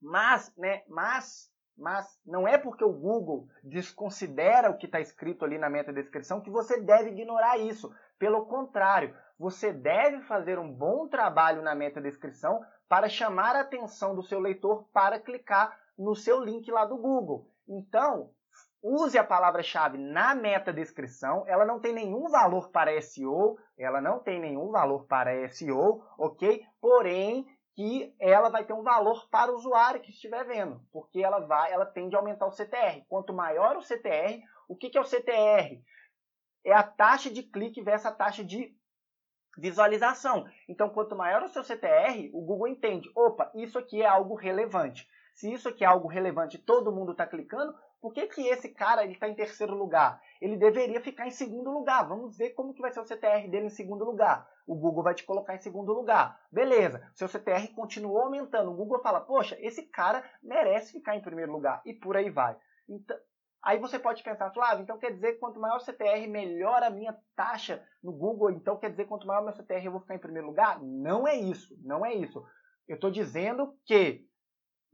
mas, 0.00 0.52
né, 0.56 0.82
mas, 0.88 1.50
mas 1.76 2.20
não 2.26 2.46
é 2.46 2.58
porque 2.58 2.84
o 2.84 2.92
Google 2.92 3.46
desconsidera 3.62 4.70
o 4.70 4.76
que 4.76 4.86
está 4.86 5.00
escrito 5.00 5.44
ali 5.44 5.58
na 5.58 5.70
metadescrição 5.70 6.40
que 6.40 6.50
você 6.50 6.80
deve 6.80 7.10
ignorar 7.10 7.58
isso. 7.58 7.94
Pelo 8.18 8.46
contrário, 8.46 9.16
você 9.38 9.72
deve 9.72 10.22
fazer 10.22 10.58
um 10.58 10.72
bom 10.72 11.08
trabalho 11.08 11.62
na 11.62 11.74
metadescrição 11.74 12.64
para 12.88 13.08
chamar 13.08 13.56
a 13.56 13.60
atenção 13.60 14.14
do 14.14 14.22
seu 14.22 14.38
leitor 14.38 14.84
para 14.92 15.18
clicar 15.18 15.78
no 15.96 16.14
seu 16.14 16.40
link 16.42 16.70
lá 16.70 16.84
do 16.84 16.96
Google. 16.96 17.48
Então, 17.66 18.30
use 18.82 19.16
a 19.16 19.24
palavra-chave 19.24 19.96
na 19.96 20.34
metadescrição, 20.34 21.44
ela 21.46 21.64
não 21.64 21.78
tem 21.78 21.92
nenhum 21.92 22.28
valor 22.28 22.70
para 22.70 23.00
SEO, 23.00 23.56
ela 23.78 24.00
não 24.00 24.18
tem 24.18 24.40
nenhum 24.40 24.70
valor 24.70 25.06
para 25.06 25.48
SEO, 25.48 26.04
ok? 26.18 26.66
Porém, 26.80 27.46
que 27.74 28.14
ela 28.18 28.48
vai 28.48 28.64
ter 28.64 28.72
um 28.72 28.82
valor 28.82 29.28
para 29.30 29.52
o 29.52 29.54
usuário 29.54 30.00
que 30.00 30.10
estiver 30.10 30.44
vendo, 30.44 30.80
porque 30.90 31.22
ela 31.22 31.40
vai, 31.40 31.72
ela 31.72 31.86
tende 31.86 32.14
a 32.14 32.18
aumentar 32.18 32.46
o 32.46 32.52
CTR. 32.52 33.04
Quanto 33.08 33.32
maior 33.32 33.76
o 33.76 33.82
CTR, 33.82 34.42
o 34.68 34.76
que, 34.76 34.90
que 34.90 34.98
é 34.98 35.00
o 35.00 35.06
CTR? 35.06 35.80
É 36.64 36.72
a 36.72 36.82
taxa 36.82 37.30
de 37.30 37.42
clique 37.42 37.80
versus 37.82 38.06
a 38.06 38.12
taxa 38.12 38.44
de 38.44 38.76
visualização. 39.56 40.46
Então, 40.68 40.90
quanto 40.90 41.16
maior 41.16 41.42
o 41.42 41.48
seu 41.48 41.62
CTR, 41.62 42.30
o 42.32 42.42
Google 42.42 42.68
entende, 42.68 43.10
opa, 43.14 43.50
isso 43.54 43.78
aqui 43.78 44.02
é 44.02 44.06
algo 44.06 44.34
relevante. 44.34 45.08
Se 45.34 45.50
isso 45.50 45.68
aqui 45.68 45.84
é 45.84 45.86
algo 45.86 46.08
relevante 46.08 46.58
todo 46.58 46.92
mundo 46.92 47.12
está 47.12 47.26
clicando, 47.26 47.74
por 48.02 48.12
que, 48.12 48.26
que 48.26 48.48
esse 48.48 48.68
cara 48.68 49.06
está 49.06 49.28
em 49.28 49.34
terceiro 49.34 49.76
lugar? 49.76 50.20
Ele 50.40 50.56
deveria 50.56 51.00
ficar 51.00 51.24
em 51.28 51.30
segundo 51.30 51.70
lugar. 51.70 52.08
Vamos 52.08 52.36
ver 52.36 52.50
como 52.50 52.74
que 52.74 52.82
vai 52.82 52.90
ser 52.90 52.98
o 52.98 53.04
CTR 53.04 53.48
dele 53.48 53.66
em 53.66 53.70
segundo 53.70 54.04
lugar. 54.04 54.44
O 54.66 54.74
Google 54.74 55.04
vai 55.04 55.14
te 55.14 55.22
colocar 55.22 55.54
em 55.54 55.60
segundo 55.60 55.92
lugar. 55.92 56.36
Beleza, 56.50 57.08
seu 57.14 57.28
CTR 57.28 57.68
continuou 57.68 58.18
aumentando. 58.18 58.72
O 58.72 58.74
Google 58.74 59.00
fala, 59.00 59.20
poxa, 59.20 59.56
esse 59.60 59.84
cara 59.84 60.28
merece 60.42 60.90
ficar 60.90 61.14
em 61.14 61.22
primeiro 61.22 61.52
lugar. 61.52 61.80
E 61.86 61.94
por 61.94 62.16
aí 62.16 62.28
vai. 62.28 62.56
Então, 62.88 63.16
aí 63.62 63.78
você 63.78 64.00
pode 64.00 64.20
pensar, 64.24 64.50
Flávio, 64.50 64.82
então 64.82 64.98
quer 64.98 65.12
dizer 65.12 65.34
que 65.34 65.38
quanto 65.38 65.60
maior 65.60 65.76
o 65.76 65.84
CTR, 65.84 66.26
melhor 66.26 66.82
a 66.82 66.90
minha 66.90 67.16
taxa 67.36 67.86
no 68.02 68.10
Google. 68.10 68.50
Então 68.50 68.76
quer 68.78 68.90
dizer 68.90 69.04
que 69.04 69.10
quanto 69.10 69.28
maior 69.28 69.42
o 69.42 69.44
meu 69.44 69.54
CTR, 69.54 69.84
eu 69.84 69.92
vou 69.92 70.00
ficar 70.00 70.16
em 70.16 70.18
primeiro 70.18 70.48
lugar? 70.48 70.82
Não 70.82 71.28
é 71.28 71.36
isso, 71.36 71.72
não 71.84 72.04
é 72.04 72.12
isso. 72.12 72.44
Eu 72.88 72.96
estou 72.96 73.12
dizendo 73.12 73.78
que 73.86 74.26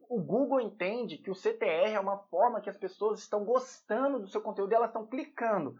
o 0.09 0.21
Google 0.21 0.61
entende 0.61 1.19
que 1.19 1.31
o 1.31 1.35
CTR 1.35 1.93
é 1.93 2.01
uma 2.01 2.19
forma 2.19 2.61
que 2.61 2.71
as 2.71 2.77
pessoas 2.77 3.21
estão 3.21 3.45
gostando 3.45 4.19
do 4.19 4.29
seu 4.29 4.41
conteúdo 4.41 4.73
e 4.73 4.75
elas 4.75 4.89
estão 4.89 5.07
clicando. 5.07 5.77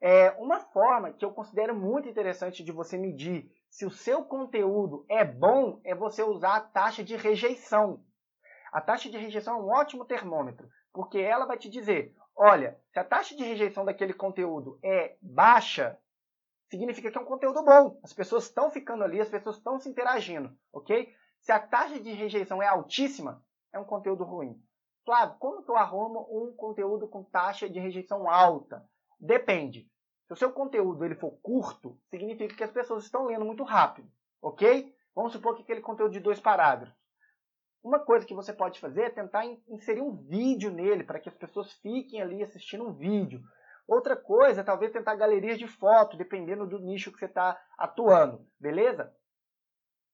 É 0.00 0.30
uma 0.32 0.60
forma 0.60 1.12
que 1.12 1.24
eu 1.24 1.32
considero 1.32 1.74
muito 1.74 2.08
interessante 2.08 2.62
de 2.62 2.72
você 2.72 2.96
medir 2.96 3.50
se 3.68 3.84
o 3.84 3.90
seu 3.90 4.24
conteúdo 4.24 5.04
é 5.08 5.24
bom 5.24 5.80
é 5.84 5.94
você 5.94 6.22
usar 6.22 6.56
a 6.56 6.60
taxa 6.60 7.02
de 7.02 7.16
rejeição. 7.16 8.04
A 8.72 8.80
taxa 8.80 9.10
de 9.10 9.18
rejeição 9.18 9.58
é 9.58 9.62
um 9.62 9.68
ótimo 9.68 10.04
termômetro, 10.04 10.68
porque 10.92 11.18
ela 11.18 11.46
vai 11.46 11.58
te 11.58 11.68
dizer, 11.68 12.14
olha, 12.36 12.78
se 12.92 12.98
a 12.98 13.04
taxa 13.04 13.36
de 13.36 13.44
rejeição 13.44 13.84
daquele 13.84 14.12
conteúdo 14.14 14.78
é 14.82 15.16
baixa, 15.20 15.98
significa 16.68 17.10
que 17.10 17.18
é 17.18 17.20
um 17.20 17.26
conteúdo 17.26 17.62
bom. 17.62 17.98
As 18.02 18.12
pessoas 18.12 18.44
estão 18.44 18.70
ficando 18.70 19.04
ali, 19.04 19.20
as 19.20 19.28
pessoas 19.28 19.56
estão 19.56 19.78
se 19.78 19.88
interagindo, 19.88 20.56
ok? 20.72 21.14
Se 21.40 21.52
a 21.52 21.58
taxa 21.58 22.00
de 22.00 22.12
rejeição 22.12 22.62
é 22.62 22.66
altíssima, 22.66 23.42
é 23.72 23.78
um 23.78 23.84
conteúdo 23.84 24.24
ruim. 24.24 24.60
Flávio, 25.04 25.36
como 25.38 25.62
que 25.62 25.70
eu 25.70 25.76
arrumo 25.76 26.26
um 26.30 26.54
conteúdo 26.54 27.08
com 27.08 27.24
taxa 27.24 27.68
de 27.68 27.80
rejeição 27.80 28.30
alta? 28.30 28.86
Depende. 29.18 29.90
Se 30.26 30.32
o 30.32 30.36
seu 30.36 30.52
conteúdo 30.52 31.04
ele 31.04 31.16
for 31.16 31.32
curto, 31.42 31.98
significa 32.08 32.54
que 32.54 32.64
as 32.64 32.70
pessoas 32.70 33.04
estão 33.04 33.26
lendo 33.26 33.44
muito 33.44 33.64
rápido, 33.64 34.08
ok? 34.40 34.94
Vamos 35.14 35.32
supor 35.32 35.56
que 35.56 35.62
aquele 35.62 35.80
conteúdo 35.80 36.12
de 36.12 36.20
dois 36.20 36.40
parágrafos. 36.40 36.96
Uma 37.82 37.98
coisa 37.98 38.24
que 38.24 38.34
você 38.34 38.52
pode 38.52 38.78
fazer 38.78 39.02
é 39.02 39.10
tentar 39.10 39.44
inserir 39.68 40.00
um 40.00 40.16
vídeo 40.16 40.70
nele, 40.70 41.02
para 41.02 41.18
que 41.18 41.28
as 41.28 41.34
pessoas 41.34 41.72
fiquem 41.74 42.22
ali 42.22 42.42
assistindo 42.42 42.86
um 42.86 42.92
vídeo. 42.92 43.42
Outra 43.88 44.16
coisa 44.16 44.60
é 44.60 44.64
talvez 44.64 44.92
tentar 44.92 45.16
galerias 45.16 45.58
de 45.58 45.66
foto, 45.66 46.16
dependendo 46.16 46.66
do 46.66 46.78
nicho 46.78 47.10
que 47.10 47.18
você 47.18 47.24
está 47.24 47.60
atuando, 47.76 48.46
beleza? 48.58 49.12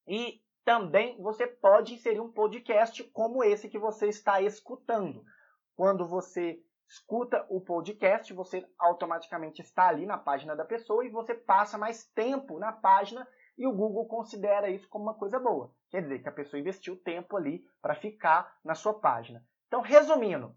E 0.07 0.41
também 0.69 1.17
você 1.19 1.47
pode 1.47 1.95
inserir 1.95 2.21
um 2.21 2.31
podcast 2.31 3.03
como 3.05 3.43
esse 3.43 3.71
que 3.71 3.79
você 3.79 4.07
está 4.07 4.43
escutando. 4.43 5.25
Quando 5.75 6.07
você 6.07 6.63
escuta 6.87 7.47
o 7.49 7.59
podcast, 7.59 8.35
você 8.35 8.69
automaticamente 8.79 9.63
está 9.63 9.89
ali 9.89 10.05
na 10.05 10.19
página 10.19 10.55
da 10.55 10.67
pessoa 10.67 11.07
e 11.07 11.09
você 11.09 11.33
passa 11.33 11.79
mais 11.79 12.05
tempo 12.09 12.59
na 12.59 12.71
página 12.71 13.27
e 13.57 13.67
o 13.67 13.73
Google 13.73 14.05
considera 14.09 14.69
isso 14.69 14.87
como 14.91 15.05
uma 15.05 15.15
coisa 15.15 15.39
boa. 15.39 15.73
Quer 15.89 16.03
dizer 16.03 16.19
que 16.19 16.29
a 16.29 16.33
pessoa 16.33 16.61
investiu 16.61 17.03
tempo 17.03 17.35
ali 17.35 17.65
para 17.81 17.95
ficar 17.95 18.55
na 18.63 18.75
sua 18.75 18.93
página. 18.93 19.43
Então, 19.69 19.81
resumindo, 19.81 20.55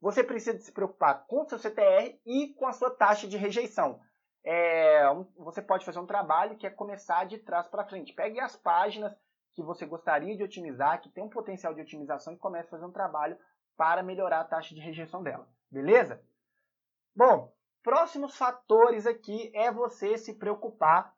você 0.00 0.22
precisa 0.22 0.56
se 0.60 0.70
preocupar 0.70 1.26
com 1.26 1.42
o 1.42 1.48
seu 1.48 1.58
CTR 1.58 2.16
e 2.24 2.54
com 2.54 2.68
a 2.68 2.72
sua 2.72 2.92
taxa 2.92 3.26
de 3.26 3.36
rejeição. 3.36 4.00
É, 4.44 5.02
você 5.36 5.60
pode 5.60 5.84
fazer 5.84 5.98
um 5.98 6.06
trabalho 6.06 6.56
que 6.56 6.64
é 6.64 6.70
começar 6.70 7.24
de 7.24 7.38
trás 7.38 7.66
para 7.66 7.84
frente. 7.84 8.12
Pegue 8.12 8.38
as 8.38 8.54
páginas 8.54 9.12
que 9.54 9.62
você 9.62 9.86
gostaria 9.86 10.36
de 10.36 10.42
otimizar, 10.42 11.00
que 11.00 11.10
tem 11.10 11.24
um 11.24 11.28
potencial 11.28 11.74
de 11.74 11.80
otimização 11.80 12.32
e 12.32 12.38
comece 12.38 12.68
a 12.68 12.70
fazer 12.70 12.84
um 12.84 12.92
trabalho 12.92 13.38
para 13.76 14.02
melhorar 14.02 14.40
a 14.40 14.44
taxa 14.44 14.74
de 14.74 14.80
rejeição 14.80 15.22
dela. 15.22 15.48
Beleza? 15.70 16.22
Bom, 17.14 17.52
próximos 17.82 18.36
fatores 18.36 19.06
aqui 19.06 19.50
é 19.54 19.70
você 19.70 20.16
se 20.16 20.34
preocupar. 20.34 21.14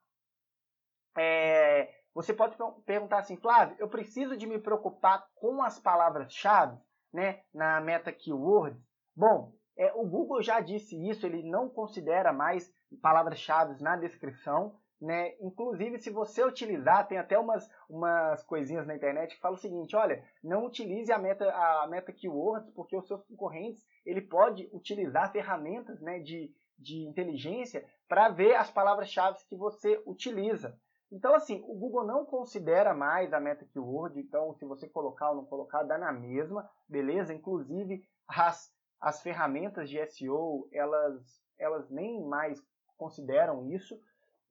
É, 1.16 2.00
você 2.14 2.32
pode 2.32 2.56
perguntar 2.84 3.18
assim, 3.18 3.36
Flávio, 3.36 3.76
eu 3.78 3.88
preciso 3.88 4.36
de 4.36 4.46
me 4.46 4.58
preocupar 4.58 5.26
com 5.34 5.62
as 5.62 5.78
palavras-chave 5.78 6.78
né, 7.12 7.42
na 7.52 7.80
meta 7.80 8.12
keywords? 8.12 8.80
Bom, 9.14 9.52
é, 9.76 9.92
o 9.94 10.06
Google 10.06 10.42
já 10.42 10.60
disse 10.60 10.96
isso, 11.08 11.26
ele 11.26 11.42
não 11.42 11.68
considera 11.68 12.32
mais 12.32 12.72
palavras-chave 13.00 13.82
na 13.82 13.96
descrição. 13.96 14.79
Né? 15.00 15.34
Inclusive, 15.40 15.98
se 15.98 16.10
você 16.10 16.44
utilizar, 16.44 17.08
tem 17.08 17.16
até 17.16 17.38
umas, 17.38 17.66
umas 17.88 18.42
coisinhas 18.42 18.86
na 18.86 18.94
internet 18.94 19.34
que 19.34 19.40
falam 19.40 19.56
o 19.56 19.60
seguinte, 19.60 19.96
olha, 19.96 20.22
não 20.44 20.66
utilize 20.66 21.10
a 21.10 21.18
meta, 21.18 21.50
a 21.50 21.86
meta 21.88 22.12
keywords, 22.12 22.70
porque 22.74 22.94
os 22.94 23.06
seus 23.06 23.22
concorrentes, 23.24 23.82
ele 24.04 24.20
pode 24.20 24.68
utilizar 24.72 25.32
ferramentas 25.32 26.00
né, 26.02 26.18
de, 26.18 26.54
de 26.78 27.06
inteligência 27.06 27.82
para 28.06 28.28
ver 28.28 28.54
as 28.56 28.70
palavras-chave 28.70 29.38
que 29.48 29.56
você 29.56 30.02
utiliza. 30.06 30.78
Então, 31.10 31.34
assim, 31.34 31.64
o 31.66 31.74
Google 31.74 32.04
não 32.04 32.24
considera 32.24 32.94
mais 32.94 33.32
a 33.32 33.40
meta 33.40 33.64
keyword, 33.64 34.20
então 34.20 34.54
se 34.54 34.64
você 34.64 34.86
colocar 34.88 35.30
ou 35.30 35.36
não 35.36 35.44
colocar, 35.44 35.82
dá 35.82 35.98
na 35.98 36.12
mesma, 36.12 36.68
beleza? 36.88 37.34
Inclusive, 37.34 38.04
as, 38.28 38.72
as 39.00 39.20
ferramentas 39.20 39.90
de 39.90 39.98
SEO, 40.06 40.68
elas, 40.70 41.42
elas 41.58 41.90
nem 41.90 42.22
mais 42.22 42.62
consideram 42.96 43.68
isso. 43.70 43.98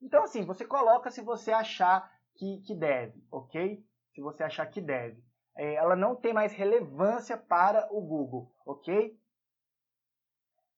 Então, 0.00 0.24
assim, 0.24 0.44
você 0.44 0.64
coloca 0.64 1.10
se 1.10 1.20
você 1.20 1.52
achar 1.52 2.10
que, 2.34 2.60
que 2.62 2.74
deve, 2.74 3.22
ok? 3.30 3.84
Se 4.14 4.20
você 4.20 4.42
achar 4.42 4.66
que 4.66 4.80
deve. 4.80 5.22
É, 5.56 5.74
ela 5.74 5.94
não 5.94 6.16
tem 6.16 6.32
mais 6.32 6.52
relevância 6.52 7.36
para 7.36 7.86
o 7.92 8.00
Google, 8.00 8.54
ok? 8.64 9.18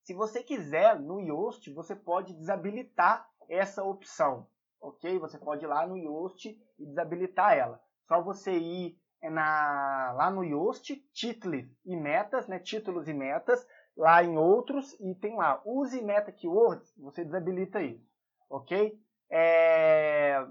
Se 0.02 0.12
você 0.12 0.42
quiser, 0.42 0.98
no 0.98 1.20
Yoast, 1.20 1.72
você 1.72 1.94
pode 1.94 2.34
desabilitar 2.34 3.28
essa 3.48 3.84
opção, 3.84 4.48
ok? 4.80 5.18
Você 5.20 5.38
pode 5.38 5.64
ir 5.64 5.68
lá 5.68 5.86
no 5.86 5.96
Yoast 5.96 6.48
e 6.78 6.86
desabilitar 6.86 7.56
ela. 7.56 7.80
Só 8.08 8.20
você 8.20 8.52
ir 8.52 8.98
é, 9.20 9.30
na, 9.30 10.12
lá 10.16 10.30
no 10.30 10.42
Yoast, 10.42 10.96
títulos 11.12 11.64
e 11.84 11.96
metas, 11.96 12.48
né? 12.48 12.58
Títulos 12.58 13.06
e 13.06 13.14
metas, 13.14 13.64
lá 13.96 14.24
em 14.24 14.36
outros, 14.36 14.98
e 14.98 15.14
tem 15.14 15.36
lá, 15.36 15.62
use 15.64 16.02
meta 16.02 16.32
keywords, 16.32 16.92
você 16.98 17.24
desabilita 17.24 17.80
isso, 17.80 18.04
ok? 18.50 18.98
É... 19.34 20.46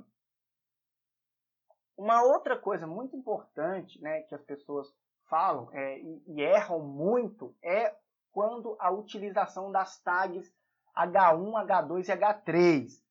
Uma 1.95 2.23
outra 2.23 2.57
coisa 2.57 2.88
muito 2.88 3.15
importante, 3.15 4.01
né, 4.01 4.21
que 4.21 4.33
as 4.33 4.41
pessoas 4.41 4.91
falam 5.29 5.69
é, 5.71 6.00
e, 6.00 6.23
e 6.27 6.41
erram 6.41 6.79
muito 6.79 7.55
é 7.61 7.95
quando 8.31 8.75
a 8.79 8.89
utilização 8.89 9.71
das 9.71 10.01
tags 10.01 10.51
H1, 10.97 11.51
H2 11.67 12.09
e 12.09 12.17
H3. 12.17 13.01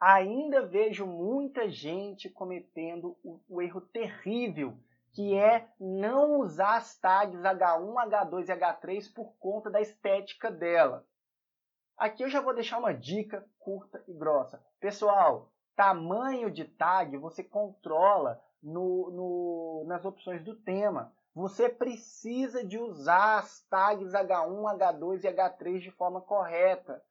Ainda 0.00 0.66
vejo 0.66 1.06
muita 1.06 1.70
gente 1.70 2.28
cometendo 2.28 3.16
o, 3.22 3.40
o 3.48 3.62
erro 3.62 3.80
terrível 3.80 4.76
que 5.12 5.34
é 5.34 5.68
não 5.78 6.40
usar 6.40 6.76
as 6.76 6.96
tags 6.98 7.40
H1, 7.40 7.94
H2 8.08 8.48
e 8.48 8.52
H3 8.52 9.12
por 9.12 9.32
conta 9.38 9.70
da 9.70 9.80
estética 9.80 10.50
dela. 10.50 11.06
Aqui 11.96 12.22
eu 12.22 12.30
já 12.30 12.40
vou 12.40 12.54
deixar 12.54 12.78
uma 12.78 12.94
dica 12.94 13.46
curta 13.60 14.02
e 14.08 14.12
grossa. 14.12 14.60
Pessoal, 14.80 15.52
tamanho 15.76 16.50
de 16.50 16.64
tag 16.64 17.16
você 17.16 17.44
controla 17.44 18.42
no, 18.62 19.10
no, 19.10 19.84
nas 19.86 20.04
opções 20.04 20.42
do 20.42 20.56
tema. 20.56 21.12
Você 21.34 21.68
precisa 21.68 22.64
de 22.64 22.76
usar 22.76 23.38
as 23.38 23.60
tags 23.70 24.12
H1, 24.12 24.78
H2 24.78 25.24
e 25.24 25.28
H3 25.28 25.78
de 25.78 25.90
forma 25.92 26.20
correta. 26.20 27.02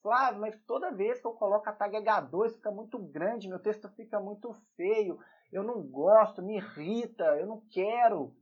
Flávio, 0.00 0.40
mas 0.40 0.56
toda 0.66 0.92
vez 0.92 1.20
que 1.20 1.26
eu 1.26 1.32
coloco 1.32 1.68
a 1.68 1.72
tag 1.72 1.96
H2 1.96 2.54
fica 2.54 2.70
muito 2.70 2.98
grande, 2.98 3.48
meu 3.48 3.58
texto 3.58 3.88
fica 3.90 4.20
muito 4.20 4.52
feio, 4.76 5.18
eu 5.50 5.62
não 5.62 5.82
gosto, 5.82 6.42
me 6.42 6.56
irrita, 6.56 7.24
eu 7.36 7.46
não 7.46 7.62
quero. 7.70 8.36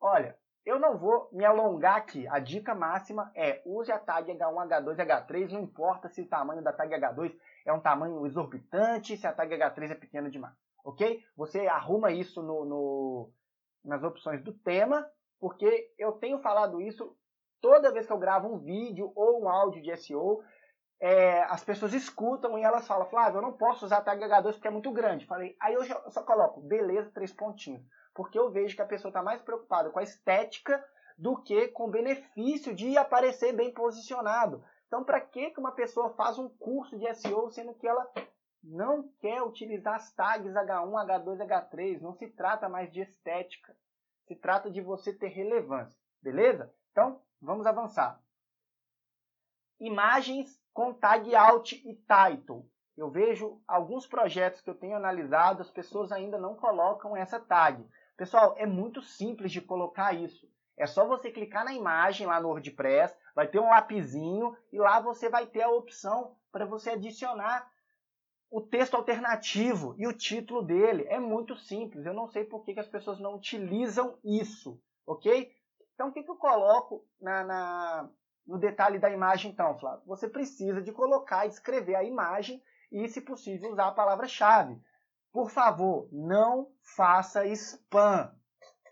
Olha, 0.00 0.36
eu 0.64 0.78
não 0.78 0.96
vou 0.96 1.28
me 1.32 1.44
alongar 1.44 1.96
aqui. 1.96 2.26
A 2.28 2.38
dica 2.38 2.74
máxima 2.74 3.30
é 3.34 3.62
use 3.64 3.90
a 3.90 3.98
tag 3.98 4.32
H1, 4.32 4.68
H2 4.68 4.98
e 4.98 5.06
H3, 5.06 5.50
não 5.50 5.60
importa 5.60 6.08
se 6.08 6.22
o 6.22 6.28
tamanho 6.28 6.62
da 6.62 6.72
tag 6.72 6.94
H2 6.94 7.36
é 7.66 7.72
um 7.72 7.80
tamanho 7.80 8.24
exorbitante, 8.26 9.16
se 9.16 9.26
a 9.26 9.32
tag 9.32 9.54
H3 9.54 9.90
é 9.90 9.94
pequena 9.94 10.30
demais, 10.30 10.54
ok? 10.84 11.22
Você 11.36 11.66
arruma 11.66 12.12
isso 12.12 12.42
no, 12.42 12.64
no 12.64 13.30
nas 13.84 14.04
opções 14.04 14.40
do 14.42 14.52
tema, 14.52 15.08
porque 15.40 15.92
eu 15.98 16.12
tenho 16.12 16.38
falado 16.38 16.80
isso 16.80 17.16
toda 17.60 17.92
vez 17.92 18.06
que 18.06 18.12
eu 18.12 18.18
gravo 18.18 18.48
um 18.48 18.58
vídeo 18.58 19.12
ou 19.14 19.42
um 19.42 19.48
áudio 19.48 19.82
de 19.82 19.96
SEO, 19.96 20.42
é, 21.00 21.42
as 21.44 21.64
pessoas 21.64 21.92
escutam 21.94 22.56
e 22.56 22.62
elas 22.62 22.86
falam, 22.86 23.08
Flávio, 23.08 23.38
eu 23.38 23.42
não 23.42 23.52
posso 23.52 23.84
usar 23.84 24.02
tag 24.02 24.22
H2 24.22 24.52
porque 24.52 24.68
é 24.68 24.70
muito 24.70 24.92
grande. 24.92 25.26
Falei, 25.26 25.56
aí 25.60 25.74
eu 25.74 25.84
só 26.10 26.22
coloco, 26.22 26.60
beleza, 26.60 27.10
três 27.12 27.32
pontinhos. 27.32 27.82
Porque 28.14 28.38
eu 28.38 28.50
vejo 28.50 28.76
que 28.76 28.82
a 28.82 28.86
pessoa 28.86 29.10
está 29.10 29.22
mais 29.22 29.40
preocupada 29.40 29.90
com 29.90 29.98
a 29.98 30.02
estética 30.02 30.84
do 31.16 31.36
que 31.36 31.68
com 31.68 31.84
o 31.84 31.90
benefício 31.90 32.74
de 32.74 32.96
aparecer 32.96 33.52
bem 33.52 33.72
posicionado. 33.72 34.64
Então, 34.86 35.04
para 35.04 35.20
que 35.20 35.52
uma 35.56 35.72
pessoa 35.72 36.10
faz 36.10 36.38
um 36.38 36.48
curso 36.48 36.98
de 36.98 37.14
SEO 37.14 37.50
sendo 37.50 37.74
que 37.74 37.86
ela 37.86 38.10
não 38.62 39.08
quer 39.20 39.42
utilizar 39.42 39.96
as 39.96 40.12
tags 40.12 40.52
H1, 40.52 40.90
H2, 40.90 41.38
H3. 41.38 42.00
Não 42.00 42.14
se 42.14 42.28
trata 42.28 42.68
mais 42.68 42.92
de 42.92 43.00
estética. 43.00 43.76
Se 44.26 44.36
trata 44.36 44.70
de 44.70 44.80
você 44.80 45.12
ter 45.12 45.28
relevância. 45.28 45.96
Beleza? 46.20 46.72
Então, 46.92 47.20
vamos 47.40 47.66
avançar. 47.66 48.20
Imagens 49.80 50.60
com 50.72 50.94
tag 50.94 51.34
alt 51.34 51.72
e 51.72 51.94
title. 51.94 52.70
Eu 52.96 53.10
vejo 53.10 53.60
alguns 53.66 54.06
projetos 54.06 54.60
que 54.60 54.70
eu 54.70 54.74
tenho 54.74 54.96
analisado, 54.96 55.62
as 55.62 55.70
pessoas 55.70 56.12
ainda 56.12 56.38
não 56.38 56.54
colocam 56.54 57.16
essa 57.16 57.40
tag. 57.40 57.84
Pessoal, 58.22 58.54
é 58.56 58.64
muito 58.64 59.02
simples 59.02 59.50
de 59.50 59.60
colocar 59.60 60.12
isso. 60.12 60.48
É 60.76 60.86
só 60.86 61.04
você 61.04 61.28
clicar 61.28 61.64
na 61.64 61.74
imagem 61.74 62.24
lá 62.24 62.40
no 62.40 62.50
WordPress, 62.50 63.16
vai 63.34 63.48
ter 63.48 63.58
um 63.58 63.68
lapisinho 63.68 64.56
e 64.72 64.78
lá 64.78 65.00
você 65.00 65.28
vai 65.28 65.44
ter 65.44 65.62
a 65.62 65.70
opção 65.70 66.36
para 66.52 66.64
você 66.64 66.90
adicionar 66.90 67.68
o 68.48 68.60
texto 68.60 68.94
alternativo 68.94 69.96
e 69.98 70.06
o 70.06 70.16
título 70.16 70.62
dele. 70.62 71.04
É 71.08 71.18
muito 71.18 71.56
simples. 71.56 72.06
Eu 72.06 72.14
não 72.14 72.28
sei 72.28 72.44
por 72.44 72.64
que, 72.64 72.74
que 72.74 72.78
as 72.78 72.86
pessoas 72.86 73.18
não 73.18 73.34
utilizam 73.34 74.16
isso, 74.22 74.80
ok? 75.04 75.52
Então, 75.92 76.10
o 76.10 76.12
que, 76.12 76.22
que 76.22 76.30
eu 76.30 76.36
coloco 76.36 77.04
na, 77.20 77.42
na, 77.42 78.08
no 78.46 78.56
detalhe 78.56 79.00
da 79.00 79.10
imagem, 79.10 79.50
então, 79.50 79.76
Flávio? 79.80 80.06
Você 80.06 80.28
precisa 80.28 80.80
de 80.80 80.92
colocar 80.92 81.44
e 81.44 81.48
escrever 81.48 81.96
a 81.96 82.04
imagem 82.04 82.62
e, 82.92 83.08
se 83.08 83.20
possível, 83.20 83.72
usar 83.72 83.88
a 83.88 83.92
palavra-chave. 83.92 84.80
Por 85.32 85.50
favor, 85.50 86.08
não 86.12 86.70
faça 86.94 87.46
spam. 87.46 88.30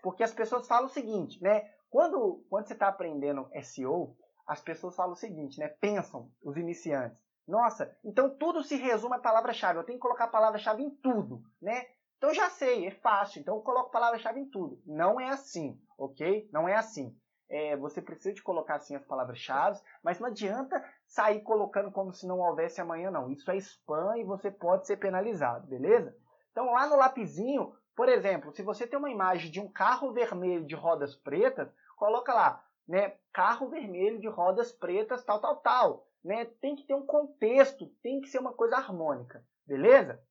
Porque 0.01 0.23
as 0.23 0.33
pessoas 0.33 0.67
falam 0.67 0.87
o 0.87 0.89
seguinte, 0.89 1.41
né? 1.41 1.69
Quando, 1.89 2.43
quando 2.49 2.67
você 2.67 2.73
está 2.73 2.87
aprendendo 2.87 3.49
SEO, 3.61 4.17
as 4.47 4.59
pessoas 4.59 4.95
falam 4.95 5.13
o 5.13 5.17
seguinte, 5.17 5.59
né? 5.59 5.67
Pensam, 5.67 6.31
os 6.43 6.57
iniciantes. 6.57 7.19
Nossa, 7.47 7.95
então 8.03 8.29
tudo 8.37 8.63
se 8.63 8.75
resume 8.75 9.15
à 9.15 9.19
palavra-chave. 9.19 9.77
Eu 9.77 9.83
tenho 9.83 9.97
que 9.97 10.01
colocar 10.01 10.25
a 10.25 10.29
palavra-chave 10.29 10.81
em 10.81 10.89
tudo, 10.89 11.43
né? 11.61 11.85
Então 12.17 12.33
já 12.33 12.49
sei, 12.49 12.87
é 12.87 12.91
fácil. 12.91 13.41
Então 13.41 13.55
eu 13.55 13.61
coloco 13.61 13.91
palavra-chave 13.91 14.39
em 14.39 14.49
tudo. 14.49 14.81
Não 14.85 15.19
é 15.19 15.29
assim, 15.29 15.79
ok? 15.97 16.49
Não 16.51 16.67
é 16.67 16.75
assim. 16.75 17.15
É, 17.49 17.75
você 17.75 18.01
precisa 18.01 18.33
de 18.33 18.41
colocar 18.41 18.75
assim 18.75 18.95
as 18.95 19.05
palavras-chave, 19.05 19.81
mas 20.01 20.19
não 20.19 20.27
adianta 20.27 20.81
sair 21.05 21.41
colocando 21.41 21.91
como 21.91 22.13
se 22.13 22.25
não 22.25 22.39
houvesse 22.39 22.79
amanhã, 22.79 23.11
não. 23.11 23.29
Isso 23.29 23.51
é 23.51 23.57
spam 23.57 24.17
e 24.17 24.23
você 24.23 24.49
pode 24.49 24.87
ser 24.87 24.97
penalizado, 24.97 25.67
beleza? 25.67 26.15
Então 26.51 26.71
lá 26.71 26.87
no 26.87 26.95
lapisinho, 26.95 27.75
por 27.95 28.09
exemplo, 28.09 28.51
se 28.53 28.61
você 28.61 28.85
tem 28.85 28.97
uma 28.99 29.09
imagem 29.11 29.51
de 29.51 29.59
um 29.59 29.71
carro 29.71 30.11
vermelho 30.11 30.65
de 30.65 30.75
rodas 30.75 31.15
pretas, 31.15 31.73
coloca 31.95 32.33
lá, 32.33 32.65
né? 32.87 33.15
Carro 33.31 33.69
vermelho 33.69 34.19
de 34.19 34.27
rodas 34.27 34.71
pretas, 34.71 35.23
tal, 35.23 35.39
tal, 35.39 35.57
tal 35.57 36.07
né? 36.23 36.45
Tem 36.45 36.75
que 36.75 36.83
ter 36.83 36.93
um 36.93 37.05
contexto, 37.05 37.87
tem 38.01 38.21
que 38.21 38.27
ser 38.27 38.39
uma 38.39 38.53
coisa 38.53 38.77
harmônica, 38.77 39.43
beleza? 39.65 40.23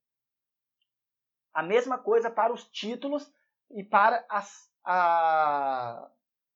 A 1.52 1.62
mesma 1.62 1.98
coisa 1.98 2.30
para 2.30 2.52
os 2.52 2.64
títulos 2.68 3.32
e 3.70 3.82
para 3.82 4.24
as, 4.28 4.70
a, 4.84 6.10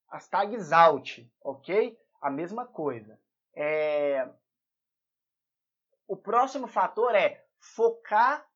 as 0.09 0.29
tags 0.29 0.72
out, 0.72 1.31
ok? 1.42 1.98
A 2.20 2.31
mesma 2.31 2.66
coisa. 2.66 3.20
É... 3.55 4.29
O 6.07 6.16
próximo 6.16 6.68
fator 6.68 7.14
é 7.14 7.44
focar 7.59 8.46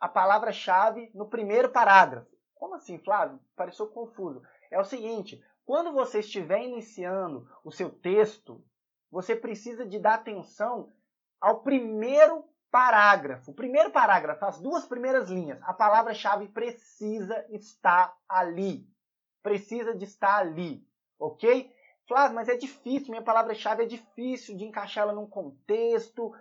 a 0.00 0.08
palavra-chave 0.08 1.10
no 1.14 1.28
primeiro 1.28 1.68
parágrafo. 1.68 2.30
Como 2.54 2.74
assim, 2.74 2.98
Flávio? 2.98 3.38
Pareceu 3.54 3.86
confuso. 3.86 4.42
É 4.70 4.80
o 4.80 4.84
seguinte: 4.84 5.42
quando 5.64 5.92
você 5.92 6.20
estiver 6.20 6.62
iniciando 6.62 7.46
o 7.64 7.70
seu 7.70 7.90
texto, 7.90 8.64
você 9.10 9.36
precisa 9.36 9.86
de 9.86 9.98
dar 9.98 10.14
atenção 10.14 10.92
ao 11.40 11.60
primeiro 11.62 12.44
parágrafo. 12.70 13.50
O 13.50 13.54
primeiro 13.54 13.90
parágrafo, 13.90 14.44
as 14.44 14.60
duas 14.60 14.86
primeiras 14.86 15.28
linhas, 15.28 15.60
a 15.62 15.74
palavra-chave 15.74 16.48
precisa 16.48 17.44
estar 17.50 18.16
ali. 18.28 18.88
Precisa 19.42 19.94
de 19.94 20.04
estar 20.04 20.36
ali, 20.36 20.86
ok? 21.18 21.72
Flávio, 22.06 22.34
mas 22.34 22.48
é 22.48 22.56
difícil, 22.56 23.10
minha 23.10 23.22
palavra-chave 23.22 23.84
é 23.84 23.86
difícil 23.86 24.56
de 24.56 24.64
encaixá-la 24.64 25.12
num 25.12 25.26
contexto. 25.26 26.34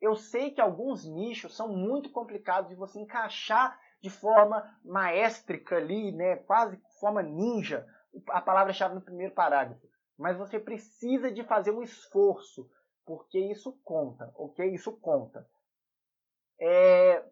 Eu 0.00 0.16
sei 0.16 0.50
que 0.50 0.60
alguns 0.60 1.04
nichos 1.04 1.54
são 1.54 1.68
muito 1.68 2.10
complicados 2.10 2.70
de 2.70 2.76
você 2.76 2.98
encaixar 2.98 3.78
de 4.00 4.08
forma 4.08 4.78
maestrica 4.84 5.76
ali, 5.76 6.10
né, 6.12 6.36
quase 6.36 6.80
forma 6.98 7.22
ninja, 7.22 7.86
a 8.30 8.40
palavra-chave 8.40 8.94
no 8.94 9.02
primeiro 9.02 9.34
parágrafo 9.34 9.90
mas 10.20 10.36
você 10.36 10.60
precisa 10.60 11.32
de 11.32 11.42
fazer 11.42 11.70
um 11.70 11.82
esforço, 11.82 12.70
porque 13.06 13.38
isso 13.38 13.72
conta, 13.82 14.30
ok? 14.36 14.66
Isso 14.66 14.92
conta. 14.98 15.48
É, 16.60 17.24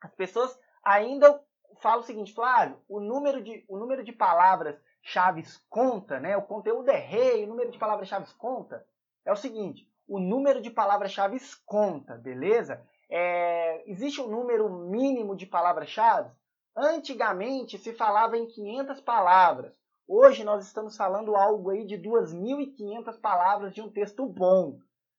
as 0.00 0.14
pessoas 0.14 0.58
ainda 0.82 1.44
falam 1.82 2.00
o 2.00 2.04
seguinte, 2.04 2.32
Flávio, 2.32 2.80
o 2.88 3.00
número 3.00 3.42
de, 3.42 3.66
o 3.68 3.76
número 3.76 4.02
de 4.02 4.12
palavras 4.12 4.80
chaves 5.02 5.62
conta, 5.68 6.18
né? 6.18 6.34
O 6.38 6.42
conteúdo 6.42 6.88
é 6.88 6.96
rei, 6.96 7.44
o 7.44 7.48
número 7.48 7.70
de 7.70 7.78
palavras 7.78 8.08
chaves 8.08 8.32
conta. 8.32 8.88
É 9.22 9.30
o 9.30 9.36
seguinte, 9.36 9.86
o 10.06 10.18
número 10.18 10.60
de 10.60 10.70
palavras 10.70 11.12
chaves 11.12 11.54
conta, 11.54 12.16
beleza? 12.16 12.82
É, 13.10 13.88
existe 13.90 14.20
um 14.20 14.28
número 14.28 14.68
mínimo 14.68 15.36
de 15.36 15.46
palavras-chave? 15.46 16.30
Antigamente 16.76 17.78
se 17.78 17.92
falava 17.92 18.36
em 18.36 18.46
500 18.46 19.00
palavras. 19.00 19.78
Hoje 20.06 20.44
nós 20.44 20.64
estamos 20.64 20.96
falando 20.96 21.34
algo 21.34 21.70
aí 21.70 21.84
de 21.84 21.96
2.500 21.96 23.20
palavras 23.20 23.74
de 23.74 23.80
um 23.80 23.90
texto 23.90 24.26
bom. 24.26 24.78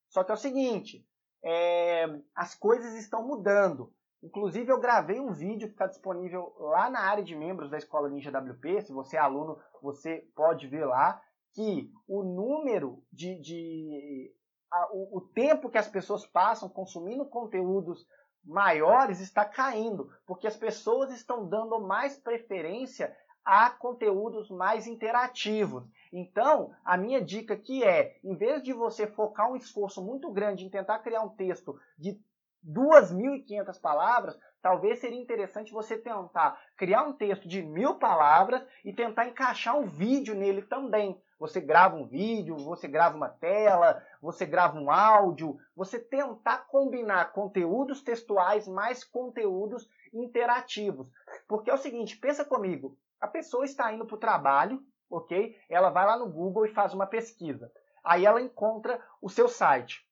Só 0.10 0.24
que 0.24 0.32
é 0.32 0.34
o 0.34 0.38
seguinte, 0.38 1.06
é, 1.44 2.06
as 2.36 2.56
coisas 2.56 2.94
estão 2.96 3.26
mudando. 3.26 3.92
Inclusive 4.24 4.72
eu 4.72 4.80
gravei 4.80 5.20
um 5.20 5.34
vídeo 5.34 5.68
que 5.68 5.74
está 5.74 5.88
disponível 5.88 6.56
lá 6.60 6.90
na 6.90 7.02
área 7.02 7.24
de 7.24 7.36
membros 7.36 7.70
da 7.70 7.78
Escola 7.78 8.10
Ninja 8.10 8.32
WP. 8.32 8.82
Se 8.82 8.94
você 8.94 9.18
é 9.18 9.20
aluno, 9.20 9.60
você 9.82 10.28
pode 10.36 10.68
ver 10.68 10.86
lá 10.86 11.22
que 11.54 11.92
o 12.08 12.24
número 12.24 13.04
de, 13.12 13.36
de 13.42 14.34
a, 14.72 14.90
o, 14.92 15.18
o 15.18 15.22
tempo 15.22 15.70
que 15.70 15.78
as 15.78 15.88
pessoas 15.88 16.26
passam 16.26 16.70
consumindo 16.70 17.26
conteúdos 17.26 18.08
maiores 18.44 19.20
está 19.20 19.44
caindo, 19.44 20.10
porque 20.26 20.48
as 20.48 20.56
pessoas 20.56 21.12
estão 21.12 21.48
dando 21.48 21.80
mais 21.80 22.18
preferência 22.18 23.16
a 23.44 23.70
conteúdos 23.70 24.50
mais 24.50 24.88
interativos. 24.88 25.84
Então, 26.12 26.74
a 26.84 26.98
minha 26.98 27.24
dica 27.24 27.54
aqui 27.54 27.84
é, 27.84 28.18
em 28.24 28.36
vez 28.36 28.62
de 28.62 28.74
você 28.74 29.08
focar 29.08 29.50
um 29.50 29.56
esforço 29.56 30.04
muito 30.04 30.32
grande 30.32 30.66
em 30.66 30.70
tentar 30.70 31.00
criar 31.00 31.22
um 31.22 31.30
texto 31.30 31.80
de 31.98 32.20
2.500 32.66 33.80
palavras, 33.80 34.38
talvez 34.62 35.00
seria 35.00 35.22
interessante 35.22 35.72
você 35.72 35.98
tentar 35.98 36.62
criar 36.76 37.04
um 37.04 37.14
texto 37.14 37.48
de 37.48 37.62
mil 37.62 37.96
palavras 37.96 38.62
e 38.84 38.92
tentar 38.92 39.28
encaixar 39.28 39.78
um 39.78 39.88
vídeo 39.88 40.36
nele 40.36 40.62
também. 40.64 41.22
Você 41.40 41.62
grava 41.62 41.96
um 41.96 42.06
vídeo, 42.06 42.58
você 42.58 42.88
grava 42.88 43.16
uma 43.16 43.30
tela, 43.30 44.04
você 44.22 44.46
grava 44.46 44.78
um 44.80 44.90
áudio, 44.90 45.58
você 45.76 46.00
tentar 46.00 46.68
combinar 46.68 47.32
conteúdos 47.32 48.02
textuais 48.02 48.68
mais 48.68 49.04
conteúdos 49.04 49.88
interativos. 50.12 51.08
Porque 51.48 51.70
é 51.70 51.74
o 51.74 51.78
seguinte, 51.78 52.18
pensa 52.18 52.44
comigo, 52.44 52.98
a 53.22 53.28
pessoa 53.28 53.66
está 53.66 53.92
indo 53.94 54.06
para 54.06 54.16
o 54.16 54.20
trabalho, 54.20 54.84
ok? 55.10 55.56
Ela 55.70 55.90
vai 55.90 56.06
lá 56.06 56.18
no 56.18 56.30
Google 56.30 56.66
e 56.66 56.74
faz 56.74 56.94
uma 56.94 57.06
pesquisa. 57.06 57.72
Aí 58.04 58.26
ela 58.26 58.42
encontra 58.42 59.00
o 59.22 59.30
seu 59.30 59.48
site. 59.48 60.08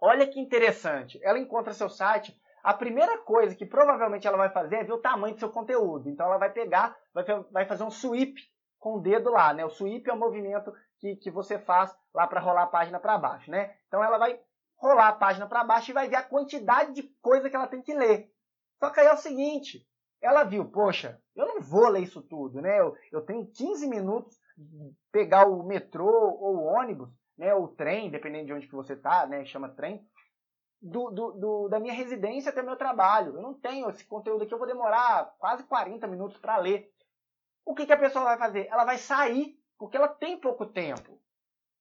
Olha 0.00 0.26
que 0.26 0.40
interessante. 0.40 1.20
Ela 1.22 1.38
encontra 1.38 1.72
seu 1.72 1.88
site. 1.88 2.38
A 2.62 2.74
primeira 2.74 3.18
coisa 3.18 3.54
que 3.54 3.64
provavelmente 3.64 4.26
ela 4.26 4.36
vai 4.36 4.50
fazer 4.50 4.76
é 4.76 4.84
ver 4.84 4.92
o 4.92 5.00
tamanho 5.00 5.34
do 5.34 5.38
seu 5.38 5.50
conteúdo. 5.50 6.08
Então 6.08 6.26
ela 6.26 6.38
vai 6.38 6.50
pegar, 6.50 6.96
vai, 7.14 7.24
vai 7.50 7.64
fazer 7.64 7.84
um 7.84 7.90
sweep 7.90 8.34
com 8.86 8.98
o 8.98 9.00
dedo 9.00 9.32
lá, 9.32 9.52
né? 9.52 9.64
O 9.64 9.68
sweep 9.68 10.08
é 10.08 10.12
o 10.12 10.16
movimento 10.16 10.72
que, 11.00 11.16
que 11.16 11.28
você 11.28 11.58
faz 11.58 11.92
lá 12.14 12.24
para 12.24 12.38
rolar 12.38 12.62
a 12.62 12.68
página 12.68 13.00
para 13.00 13.18
baixo, 13.18 13.50
né? 13.50 13.74
Então 13.88 14.02
ela 14.02 14.16
vai 14.16 14.38
rolar 14.76 15.08
a 15.08 15.12
página 15.12 15.44
para 15.44 15.64
baixo 15.64 15.90
e 15.90 15.92
vai 15.92 16.08
ver 16.08 16.14
a 16.14 16.22
quantidade 16.22 16.92
de 16.92 17.02
coisa 17.20 17.50
que 17.50 17.56
ela 17.56 17.66
tem 17.66 17.82
que 17.82 17.92
ler. 17.92 18.30
Só 18.78 18.90
que 18.90 19.00
aí 19.00 19.08
é 19.08 19.12
o 19.12 19.16
seguinte, 19.16 19.84
ela 20.22 20.44
viu, 20.44 20.70
poxa, 20.70 21.20
eu 21.34 21.48
não 21.48 21.60
vou 21.60 21.88
ler 21.88 22.04
isso 22.04 22.22
tudo, 22.22 22.62
né? 22.62 22.78
Eu, 22.78 22.94
eu 23.10 23.22
tenho 23.22 23.50
15 23.50 23.88
minutos 23.88 24.38
pegar 25.10 25.48
o 25.48 25.64
metrô 25.64 26.36
ou 26.38 26.58
o 26.58 26.64
ônibus, 26.66 27.10
né? 27.36 27.52
O 27.56 27.66
trem, 27.66 28.08
dependendo 28.08 28.46
de 28.46 28.52
onde 28.52 28.68
que 28.68 28.76
você 28.76 28.92
está, 28.92 29.26
né? 29.26 29.44
Chama 29.46 29.68
trem. 29.68 30.06
Do, 30.80 31.10
do, 31.10 31.32
do, 31.32 31.68
da 31.68 31.80
minha 31.80 31.92
residência 31.92 32.52
até 32.52 32.62
meu 32.62 32.76
trabalho. 32.76 33.34
Eu 33.34 33.42
não 33.42 33.52
tenho 33.52 33.90
esse 33.90 34.04
conteúdo 34.04 34.44
aqui, 34.44 34.54
eu 34.54 34.58
vou 34.58 34.68
demorar 34.68 35.34
quase 35.40 35.64
40 35.64 36.06
minutos 36.06 36.38
para 36.38 36.56
ler. 36.58 36.94
O 37.66 37.74
que, 37.74 37.84
que 37.84 37.92
a 37.92 37.98
pessoa 37.98 38.24
vai 38.24 38.38
fazer? 38.38 38.68
Ela 38.68 38.84
vai 38.84 38.96
sair, 38.96 39.58
porque 39.76 39.96
ela 39.96 40.06
tem 40.06 40.38
pouco 40.38 40.64
tempo. 40.64 41.20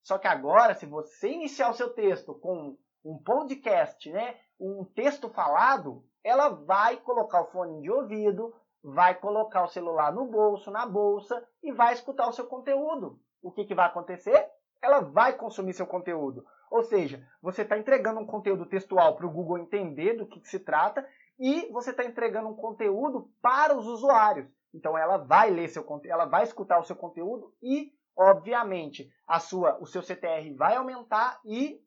Só 0.03 0.17
que 0.17 0.27
agora, 0.27 0.73
se 0.73 0.87
você 0.87 1.29
iniciar 1.29 1.69
o 1.69 1.75
seu 1.75 1.93
texto 1.93 2.33
com 2.33 2.75
um 3.03 3.19
podcast, 3.19 4.11
né, 4.11 4.35
um 4.59 4.83
texto 4.83 5.29
falado, 5.29 6.03
ela 6.23 6.49
vai 6.49 6.97
colocar 6.97 7.41
o 7.41 7.51
fone 7.51 7.83
de 7.83 7.91
ouvido, 7.91 8.51
vai 8.83 9.13
colocar 9.13 9.63
o 9.63 9.67
celular 9.67 10.11
no 10.11 10.25
bolso, 10.25 10.71
na 10.71 10.87
bolsa 10.87 11.47
e 11.61 11.71
vai 11.71 11.93
escutar 11.93 12.27
o 12.27 12.33
seu 12.33 12.47
conteúdo. 12.47 13.19
O 13.41 13.51
que, 13.51 13.63
que 13.63 13.75
vai 13.75 13.85
acontecer? 13.85 14.49
Ela 14.81 15.01
vai 15.01 15.33
consumir 15.33 15.73
seu 15.73 15.85
conteúdo. 15.85 16.43
Ou 16.71 16.81
seja, 16.81 17.23
você 17.41 17.61
está 17.61 17.77
entregando 17.77 18.19
um 18.19 18.25
conteúdo 18.25 18.65
textual 18.65 19.15
para 19.15 19.27
o 19.27 19.31
Google 19.31 19.59
entender 19.59 20.13
do 20.13 20.25
que, 20.25 20.39
que 20.39 20.49
se 20.49 20.59
trata 20.59 21.07
e 21.39 21.71
você 21.71 21.91
está 21.91 22.03
entregando 22.03 22.49
um 22.49 22.55
conteúdo 22.55 23.29
para 23.39 23.77
os 23.77 23.85
usuários. 23.85 24.47
Então 24.75 24.97
ela 24.97 25.17
vai 25.17 25.49
ler 25.49 25.69
seu 25.69 25.83
conteúdo, 25.83 26.11
ela 26.11 26.25
vai 26.25 26.43
escutar 26.43 26.77
o 26.79 26.83
seu 26.83 26.97
conteúdo 26.97 27.55
e, 27.63 27.93
obviamente, 28.15 29.09
a 29.25 29.39
sua, 29.39 29.77
o 29.79 29.85
seu 29.85 30.03
CTR 30.03 30.53
vai 30.53 30.75
aumentar 30.75 31.39
e 31.45 31.81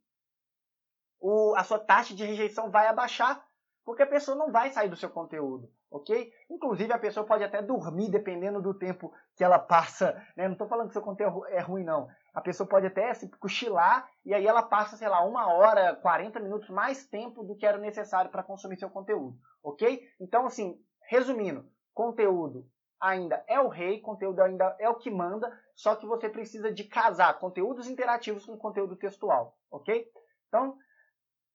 o, 1.21 1.55
a 1.55 1.63
sua 1.63 1.79
taxa 1.79 2.15
de 2.15 2.25
rejeição 2.25 2.71
vai 2.71 2.87
abaixar 2.87 3.45
porque 3.85 4.03
a 4.03 4.07
pessoa 4.07 4.37
não 4.37 4.51
vai 4.51 4.71
sair 4.71 4.89
do 4.89 4.97
seu 4.97 5.11
conteúdo, 5.11 5.71
ok? 5.91 6.33
Inclusive 6.51 6.93
a 6.93 6.99
pessoa 6.99 7.27
pode 7.27 7.45
até 7.45 7.61
dormir 7.61 8.11
dependendo 8.11 8.61
do 8.61 8.73
tempo 8.73 9.13
que 9.37 9.45
ela 9.45 9.59
passa, 9.59 10.15
né? 10.35 10.47
Não 10.47 10.53
estou 10.53 10.69
falando 10.69 10.89
que 10.89 10.95
seu 10.95 11.03
conteúdo 11.03 11.47
é 11.47 11.61
ruim 11.61 11.85
não. 11.85 12.09
A 12.33 12.41
pessoa 12.41 12.67
pode 12.67 12.87
até 12.87 13.13
se 13.13 13.29
cochilar 13.39 14.09
e 14.25 14.33
aí 14.33 14.47
ela 14.47 14.63
passa, 14.63 14.97
sei 14.97 15.09
lá, 15.09 15.23
uma 15.25 15.53
hora, 15.53 15.97
40 15.97 16.41
minutos 16.41 16.71
mais 16.71 17.07
tempo 17.07 17.43
do 17.43 17.57
que 17.57 17.67
era 17.67 17.79
necessário 17.79 18.31
para 18.31 18.43
consumir 18.43 18.79
seu 18.79 18.89
conteúdo, 18.89 19.37
ok? 19.63 20.07
Então 20.21 20.47
assim, 20.47 20.79
resumindo, 21.03 21.67
conteúdo 21.93 22.67
ainda 23.01 23.45
é 23.47 23.61
o 23.61 23.69
rei, 23.69 24.01
conteúdo 24.01 24.41
ainda 24.41 24.77
é 24.79 24.89
o 24.89 24.97
que 24.97 25.11
manda, 25.11 25.53
só 25.75 25.95
que 25.95 26.07
você 26.07 26.29
precisa 26.29 26.73
de 26.73 26.85
casar 26.85 27.39
conteúdos 27.39 27.89
interativos 27.89 28.45
com 28.45 28.57
conteúdo 28.57 28.97
textual, 28.97 29.57
ok? 29.71 30.11
Então, 30.49 30.77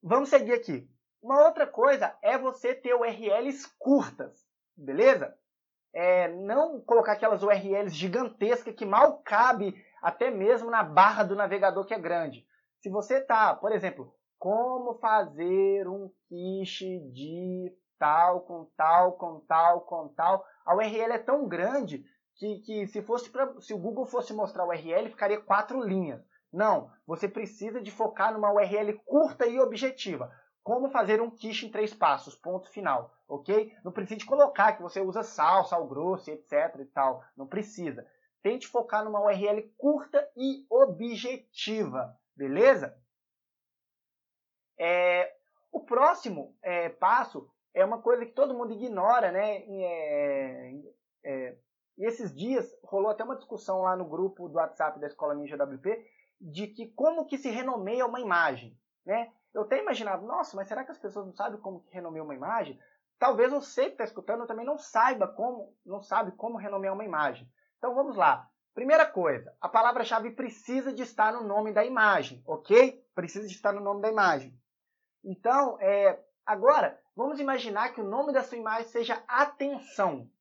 vamos 0.02 0.30
seguir 0.30 0.54
aqui. 0.54 0.90
Uma 1.22 1.46
outra 1.46 1.66
coisa 1.66 2.16
é 2.22 2.38
você 2.38 2.76
ter 2.76 2.94
URLs 2.94 3.68
curtas, 3.80 4.46
beleza? 4.76 5.38
É, 5.94 6.28
não 6.28 6.82
colocar 6.82 7.14
aquelas 7.14 7.44
URLs 7.44 7.96
gigantescas 7.96 8.76
que 8.76 8.86
mal 8.86 9.20
cabe 9.20 9.74
até 10.02 10.30
mesmo 10.30 10.70
na 10.70 10.84
barra 10.84 11.24
do 11.24 11.36
navegador 11.36 11.86
que 11.86 11.94
é 11.94 12.00
grande. 12.00 12.46
Se 12.82 12.90
você 12.90 13.22
tá, 13.22 13.56
por 13.56 13.72
exemplo, 13.72 14.14
como 14.38 14.96
fazer 14.96 15.88
um 15.88 16.12
quiche 16.28 17.00
de 17.12 17.74
tal, 18.04 18.42
com 18.42 18.66
tal, 18.76 19.14
com 19.14 19.40
tal, 19.48 19.82
com 19.82 20.10
tal, 20.10 20.46
a 20.66 20.76
URL 20.76 21.14
é 21.14 21.18
tão 21.18 21.48
grande 21.48 22.06
que, 22.36 22.60
que 22.60 22.86
se 22.88 23.02
fosse 23.02 23.30
pra, 23.30 23.62
se 23.62 23.74
o 23.74 23.78
Google 23.78 24.06
fosse 24.06 24.34
mostrar 24.34 24.64
a 24.64 24.68
URL, 24.68 25.10
ficaria 25.10 25.40
quatro 25.40 25.82
linhas. 25.82 26.22
Não, 26.52 26.92
você 27.08 27.30
precisa 27.30 27.82
de 27.82 27.90
focar 27.92 28.34
numa 28.34 28.52
URL 28.52 29.00
curta 29.06 29.48
e 29.48 29.58
objetiva. 29.58 30.30
Como 30.62 30.90
fazer 30.90 31.22
um 31.22 31.32
quiche 31.32 31.66
em 31.66 31.72
três 31.72 31.94
passos, 31.94 32.36
ponto 32.36 32.70
final, 32.70 33.14
ok? 33.26 33.74
Não 33.86 33.92
precisa 33.94 34.20
de 34.20 34.26
colocar 34.26 34.74
que 34.74 34.82
você 34.82 35.00
usa 35.00 35.24
sal, 35.24 35.64
sal 35.66 35.88
grosso, 35.88 36.30
etc 36.30 36.76
e 36.82 36.86
tal. 36.86 37.24
Não 37.38 37.48
precisa. 37.48 38.06
Tente 38.42 38.68
focar 38.68 39.06
numa 39.06 39.22
URL 39.22 39.62
curta 39.78 40.30
e 40.36 40.66
objetiva, 40.70 42.18
beleza? 42.36 42.98
É, 44.78 45.34
o 45.72 45.80
próximo 45.80 46.54
é, 46.62 46.90
passo 46.90 47.50
é 47.74 47.84
uma 47.84 48.02
coisa 48.02 48.26
que 48.26 48.32
todo 48.32 48.54
mundo 48.54 48.74
ignora, 48.74 49.32
né? 49.32 49.64
É, 49.68 50.74
é, 51.24 51.58
e 51.98 52.06
esses 52.06 52.34
dias 52.34 52.70
rolou 52.84 53.12
até 53.12 53.24
uma 53.24 53.36
discussão 53.36 53.82
lá 53.82 53.96
no 53.96 54.06
grupo 54.06 54.48
do 54.48 54.56
WhatsApp 54.56 55.00
da 55.00 55.08
Escola 55.08 55.36
Ninja 55.36 55.62
WP 55.62 56.06
de 56.40 56.68
que 56.68 56.88
como 56.88 57.26
que 57.26 57.38
se 57.38 57.50
renomeia 57.50 58.06
uma 58.06 58.20
imagem, 58.20 58.78
né? 59.06 59.32
Eu 59.54 59.66
tenho 59.66 59.84
imaginado, 59.84 60.26
nossa, 60.26 60.56
mas 60.56 60.68
será 60.68 60.84
que 60.84 60.92
as 60.92 60.98
pessoas 60.98 61.26
não 61.28 61.34
sabem 61.34 61.60
como 61.60 61.86
renomear 61.92 62.26
uma 62.26 62.36
imagem? 62.36 62.80
Talvez 63.20 63.52
você 63.52 63.86
que 63.86 63.92
está 63.92 64.04
escutando 64.04 64.48
também 64.48 64.66
não 64.66 64.78
saiba 64.78 65.28
como, 65.28 65.76
não 65.86 66.02
sabe 66.02 66.32
como 66.32 66.58
renomear 66.58 66.94
uma 66.94 67.06
imagem. 67.06 67.48
Então 67.78 67.94
vamos 67.94 68.16
lá. 68.16 68.50
Primeira 68.74 69.06
coisa, 69.06 69.56
a 69.62 69.70
palavra-chave 69.70 70.32
precisa 70.32 70.92
de 70.92 71.04
estar 71.04 71.32
no 71.32 71.44
nome 71.44 71.72
da 71.72 71.86
imagem, 71.86 72.44
ok? 72.46 73.06
Precisa 73.14 73.48
de 73.48 73.54
estar 73.54 73.72
no 73.72 73.80
nome 73.80 74.02
da 74.02 74.10
imagem. 74.10 74.60
Então, 75.24 75.80
é, 75.80 76.20
agora, 76.44 77.00
vamos 77.16 77.40
imaginar 77.40 77.94
que 77.94 78.02
o 78.02 78.08
nome 78.08 78.34
da 78.34 78.44
sua 78.44 78.58
imagem 78.58 78.88
seja 78.88 79.24
atenção.jpg. 79.28 80.32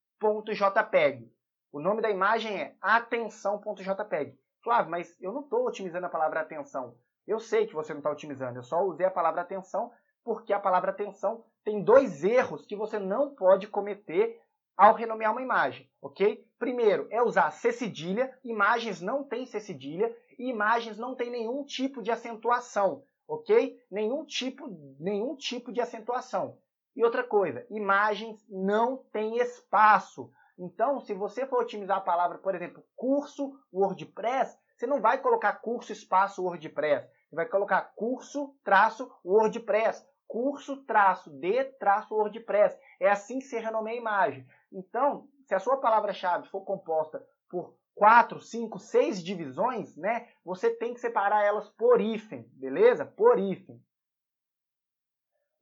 O 1.73 1.81
nome 1.81 2.03
da 2.03 2.11
imagem 2.11 2.61
é 2.61 2.75
atenção.jpg. 2.81 4.39
Flávio, 4.63 4.91
mas 4.91 5.17
eu 5.21 5.33
não 5.33 5.43
estou 5.43 5.67
otimizando 5.67 6.07
a 6.07 6.11
palavra 6.11 6.41
atenção. 6.41 6.97
Eu 7.27 7.39
sei 7.39 7.67
que 7.67 7.75
você 7.75 7.93
não 7.93 8.01
está 8.01 8.11
otimizando, 8.11 8.59
eu 8.59 8.63
só 8.63 8.83
usei 8.83 9.07
a 9.07 9.11
palavra 9.11 9.41
atenção 9.43 9.93
porque 10.25 10.53
a 10.53 10.61
palavra 10.61 10.91
atenção 10.91 11.45
tem 11.65 11.83
dois 11.83 12.25
erros 12.25 12.65
que 12.67 12.77
você 12.77 12.99
não 12.99 13.35
pode 13.35 13.67
cometer 13.69 14.41
ao 14.77 14.95
renomear 14.95 15.33
uma 15.33 15.43
imagem, 15.43 15.89
ok? 16.01 16.45
Primeiro, 16.59 17.07
é 17.11 17.23
usar 17.23 17.51
C 17.51 17.73
cedilha, 17.73 18.37
imagens 18.43 19.01
não 19.01 19.23
têm 19.25 19.47
C 19.47 19.61
cedilha 19.61 20.15
e 20.39 20.49
imagens 20.49 20.99
não 20.99 21.15
têm 21.15 21.31
nenhum 21.31 21.65
tipo 21.65 22.03
de 22.03 22.11
acentuação, 22.11 23.05
ok? 23.29 23.79
Nenhum 23.91 24.25
tipo, 24.25 24.67
nenhum 24.99 25.37
tipo 25.37 25.73
de 25.73 25.81
acentuação. 25.81 26.59
E 26.95 27.05
outra 27.05 27.25
coisa, 27.25 27.67
imagens 27.71 28.45
não 28.49 28.99
têm 29.13 29.39
espaço. 29.39 30.31
Então, 30.59 31.01
se 31.01 31.15
você 31.15 31.47
for 31.47 31.63
otimizar 31.63 31.99
a 31.99 32.03
palavra, 32.03 32.39
por 32.39 32.55
exemplo, 32.55 32.85
curso 32.95 33.59
WordPress, 33.73 34.59
você 34.77 34.87
não 34.87 35.01
vai 35.01 35.19
colocar 35.19 35.55
curso 35.55 35.93
espaço 35.93 36.43
WordPress. 36.43 37.09
Você 37.29 37.37
vai 37.37 37.47
colocar 37.47 37.81
curso 37.97 38.55
traço 38.63 39.11
WordPress. 39.25 40.07
curso 40.29 40.85
traço 40.85 41.31
de 41.31 41.65
traço 41.79 42.15
WordPress. 42.15 42.79
É 42.99 43.11
assim 43.11 43.39
que 43.39 43.45
se 43.45 43.59
renomeia 43.59 43.99
a 43.99 44.01
imagem. 44.01 44.47
Então, 44.73 45.29
se 45.47 45.55
a 45.55 45.59
sua 45.59 45.77
palavra-chave 45.79 46.49
for 46.49 46.63
composta 46.63 47.23
por 47.51 47.77
quatro, 47.95 48.41
cinco, 48.41 48.79
seis 48.79 49.23
divisões, 49.23 49.95
né? 49.97 50.29
Você 50.45 50.71
tem 50.71 50.95
que 50.95 51.01
separar 51.01 51.45
elas 51.45 51.69
por 51.69 52.01
hífen, 52.01 52.49
beleza? 52.55 53.05
Por 53.05 53.39
hífen. 53.39 53.79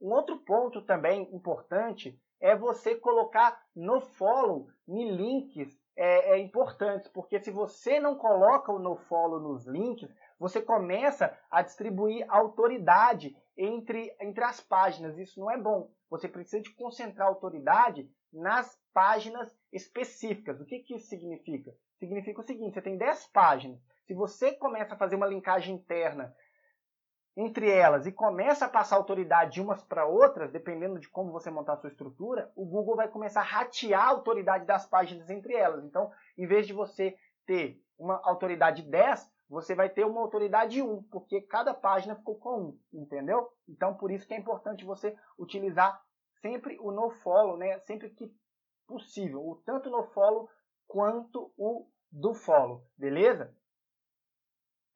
Um 0.01 0.13
outro 0.13 0.39
ponto 0.39 0.83
também 0.83 1.29
importante 1.35 2.19
é 2.41 2.57
você 2.57 2.95
colocar 2.95 3.61
no 3.77 4.01
follow 4.01 4.69
em 4.89 5.11
links 5.11 5.79
é, 5.97 6.33
é, 6.33 6.39
importantes, 6.39 7.09
porque 7.09 7.39
se 7.39 7.51
você 7.51 8.01
não 8.01 8.17
coloca 8.17 8.73
o 8.73 8.79
no 8.79 8.97
follow 8.97 9.39
nos 9.39 9.67
links, 9.67 10.09
você 10.39 10.63
começa 10.63 11.39
a 11.51 11.61
distribuir 11.61 12.25
autoridade 12.31 13.37
entre, 13.57 14.17
entre 14.19 14.43
as 14.43 14.61
páginas. 14.61 15.19
Isso 15.19 15.39
não 15.39 15.51
é 15.51 15.59
bom. 15.59 15.91
Você 16.09 16.27
precisa 16.27 16.63
de 16.63 16.75
concentrar 16.75 17.29
autoridade 17.29 18.11
nas 18.33 18.81
páginas 18.95 19.55
específicas. 19.71 20.59
O 20.61 20.65
que, 20.65 20.79
que 20.79 20.95
isso 20.95 21.09
significa? 21.09 21.71
Significa 21.99 22.41
o 22.41 22.45
seguinte: 22.45 22.73
você 22.73 22.83
tem 22.83 22.97
10 22.97 23.27
páginas. 23.27 23.79
Se 24.07 24.15
você 24.15 24.53
começa 24.53 24.95
a 24.95 24.99
fazer 24.99 25.17
uma 25.17 25.27
linkagem 25.27 25.75
interna 25.75 26.35
entre 27.37 27.71
elas 27.71 28.07
e 28.07 28.12
começa 28.12 28.66
a 28.66 28.69
passar 28.69 28.97
autoridade 28.97 29.55
de 29.55 29.61
umas 29.61 29.83
para 29.83 30.05
outras, 30.05 30.51
dependendo 30.51 30.99
de 30.99 31.09
como 31.09 31.33
você 31.33 31.51
montar 31.51 31.75
a 31.75 31.77
sua 31.77 31.90
estrutura, 31.90 32.51
o 32.57 32.64
Google 32.64 32.97
vai 32.97 33.09
começar 33.09 33.40
a 33.40 33.45
ratear 33.45 34.03
a 34.03 34.11
autoridade 34.11 34.66
das 34.66 34.87
páginas 34.87 35.31
entre 35.31 35.55
elas. 35.55 35.85
Então, 35.85 36.11
em 36.37 36.47
vez 36.47 36.66
de 36.66 36.73
você 36.73 37.16
ter 37.47 37.81
uma 37.99 38.21
autoridade 38.25 38.83
10, 38.83 39.31
você 39.49 39.75
vai 39.75 39.88
ter 39.88 40.05
uma 40.05 40.21
autoridade 40.21 40.81
1, 40.81 41.03
porque 41.05 41.40
cada 41.40 41.75
página 41.75 42.14
ficou 42.14 42.37
com 42.37 42.79
1, 42.93 43.01
entendeu? 43.01 43.49
Então, 43.69 43.95
por 43.95 44.11
isso 44.11 44.27
que 44.27 44.35
é 44.35 44.38
importante 44.38 44.85
você 44.85 45.16
utilizar 45.38 46.01
sempre 46.40 46.79
o 46.81 46.93
nofollow, 46.93 47.57
né? 47.57 47.79
Sempre 47.81 48.11
que 48.11 48.33
possível, 48.87 49.47
o 49.47 49.57
tanto 49.64 49.90
nofollow 49.90 50.49
quanto 50.87 51.53
o 51.57 51.88
do 52.11 52.35
follow, 52.35 52.85
beleza? 52.97 53.55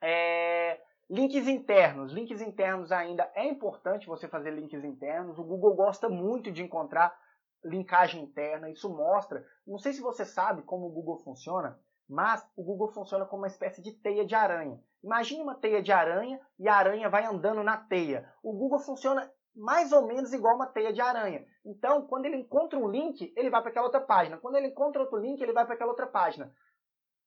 É... 0.01 0.84
Links 1.11 1.47
internos. 1.47 2.13
Links 2.13 2.41
internos 2.41 2.91
ainda 2.91 3.31
é 3.35 3.47
importante 3.47 4.07
você 4.07 4.27
fazer 4.27 4.51
links 4.51 4.83
internos. 4.83 5.39
O 5.39 5.45
Google 5.45 5.75
gosta 5.75 6.09
muito 6.09 6.51
de 6.51 6.63
encontrar 6.63 7.15
linkagem 7.63 8.23
interna. 8.23 8.71
Isso 8.71 8.89
mostra. 8.89 9.45
Não 9.67 9.79
sei 9.79 9.93
se 9.93 10.01
você 10.01 10.25
sabe 10.25 10.63
como 10.63 10.87
o 10.87 10.91
Google 10.91 11.19
funciona, 11.19 11.79
mas 12.09 12.47
o 12.57 12.63
Google 12.63 12.89
funciona 12.89 13.27
como 13.27 13.43
uma 13.43 13.49
espécie 13.49 13.83
de 13.83 13.93
teia 13.93 14.25
de 14.25 14.35
aranha. 14.35 14.83
Imagine 15.03 15.43
uma 15.43 15.55
teia 15.55 15.83
de 15.83 15.93
aranha 15.93 16.41
e 16.59 16.69
a 16.69 16.75
aranha 16.75 17.11
vai 17.11 17.27
andando 17.27 17.63
na 17.63 17.77
teia. 17.77 18.27
O 18.43 18.53
Google 18.53 18.79
funciona 18.79 19.31
mais 19.55 19.93
ou 19.93 20.07
menos 20.07 20.33
igual 20.33 20.57
uma 20.57 20.67
teia 20.67 20.93
de 20.93 21.01
aranha. 21.01 21.47
Então, 21.65 22.07
quando 22.07 22.25
ele 22.25 22.39
encontra 22.39 22.79
um 22.79 22.89
link, 22.89 23.33
ele 23.37 23.51
vai 23.51 23.61
para 23.61 23.71
aquela 23.71 23.87
outra 23.87 24.01
página. 24.01 24.39
Quando 24.39 24.57
ele 24.57 24.69
encontra 24.69 25.03
outro 25.03 25.19
link, 25.19 25.41
ele 25.41 25.53
vai 25.53 25.65
para 25.65 25.75
aquela 25.75 25.91
outra 25.91 26.07
página. 26.07 26.53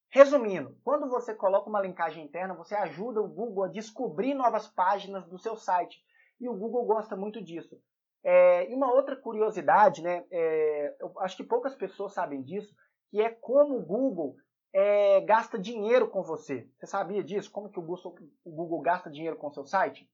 Resumindo, 0.09 0.77
quando 0.83 1.09
você 1.09 1.33
coloca 1.35 1.69
uma 1.69 1.81
linkagem 1.81 2.23
interna, 2.23 2.53
você 2.53 2.75
ajuda 2.75 3.21
o 3.21 3.27
Google 3.27 3.65
a 3.65 3.69
descobrir 3.69 4.33
novas 4.33 4.67
páginas 4.67 5.27
do 5.27 5.37
seu 5.37 5.57
site. 5.57 6.01
E 6.39 6.47
o 6.47 6.55
Google 6.55 6.85
gosta 6.85 7.15
muito 7.15 7.43
disso. 7.43 7.77
É, 8.23 8.69
e 8.69 8.73
uma 8.73 8.91
outra 8.91 9.15
curiosidade, 9.15 10.01
né, 10.01 10.25
é, 10.31 10.95
eu 10.99 11.13
acho 11.19 11.37
que 11.37 11.43
poucas 11.43 11.75
pessoas 11.75 12.13
sabem 12.13 12.41
disso, 12.41 12.73
que 13.09 13.21
é 13.21 13.29
como 13.29 13.77
o 13.77 13.85
Google 13.85 14.35
é, 14.73 15.21
gasta 15.21 15.57
dinheiro 15.57 16.09
com 16.09 16.23
você. 16.23 16.69
Você 16.77 16.87
sabia 16.87 17.23
disso? 17.23 17.51
Como 17.51 17.69
que 17.69 17.79
o 17.79 17.81
Google, 17.81 18.15
o 18.43 18.51
Google 18.51 18.81
gasta 18.81 19.09
dinheiro 19.09 19.37
com 19.37 19.51
seu 19.51 19.65
site? 19.65 20.09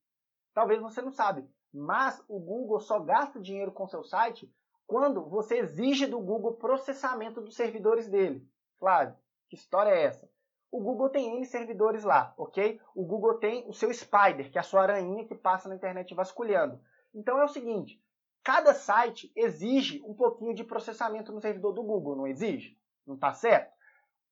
Talvez 0.53 0.79
você 0.82 1.01
não 1.01 1.12
sabe, 1.12 1.47
mas 1.73 2.23
o 2.27 2.39
Google 2.39 2.79
só 2.79 2.99
gasta 2.99 3.39
dinheiro 3.39 3.71
com 3.71 3.88
seu 3.88 4.03
site 4.03 4.51
quando 4.86 5.27
você 5.27 5.58
exige 5.58 6.06
do 6.06 6.19
Google 6.19 6.53
processamento 6.53 7.41
dos 7.41 7.56
servidores 7.56 8.08
dele. 8.08 8.47
Flávio, 8.77 9.15
que 9.49 9.56
história 9.56 9.89
é 9.89 10.03
essa? 10.03 10.29
O 10.71 10.82
Google 10.82 11.10
tem 11.10 11.36
N 11.36 11.45
servidores 11.45 12.03
lá, 12.03 12.34
ok? 12.38 12.79
O 12.95 13.06
Google 13.06 13.36
tem 13.36 13.63
o 13.67 13.73
seu 13.73 13.93
Spider, 13.93 14.51
que 14.51 14.58
é 14.58 14.62
a 14.62 14.63
sua 14.63 14.82
aranha 14.82 15.25
que 15.25 15.36
passa 15.36 15.69
na 15.69 15.75
internet 15.75 16.15
vasculhando. 16.15 16.79
Então 17.13 17.39
é 17.39 17.43
o 17.43 17.49
seguinte, 17.49 18.01
cada 18.43 18.73
site 18.73 19.32
exige 19.36 20.01
um 20.03 20.15
pouquinho 20.15 20.53
de 20.53 20.63
processamento 20.63 21.32
no 21.32 21.39
servidor 21.39 21.73
do 21.73 21.84
Google, 21.84 22.15
não 22.15 22.27
exige? 22.27 22.75
Não 23.06 23.15
está 23.15 23.34
certo? 23.34 23.71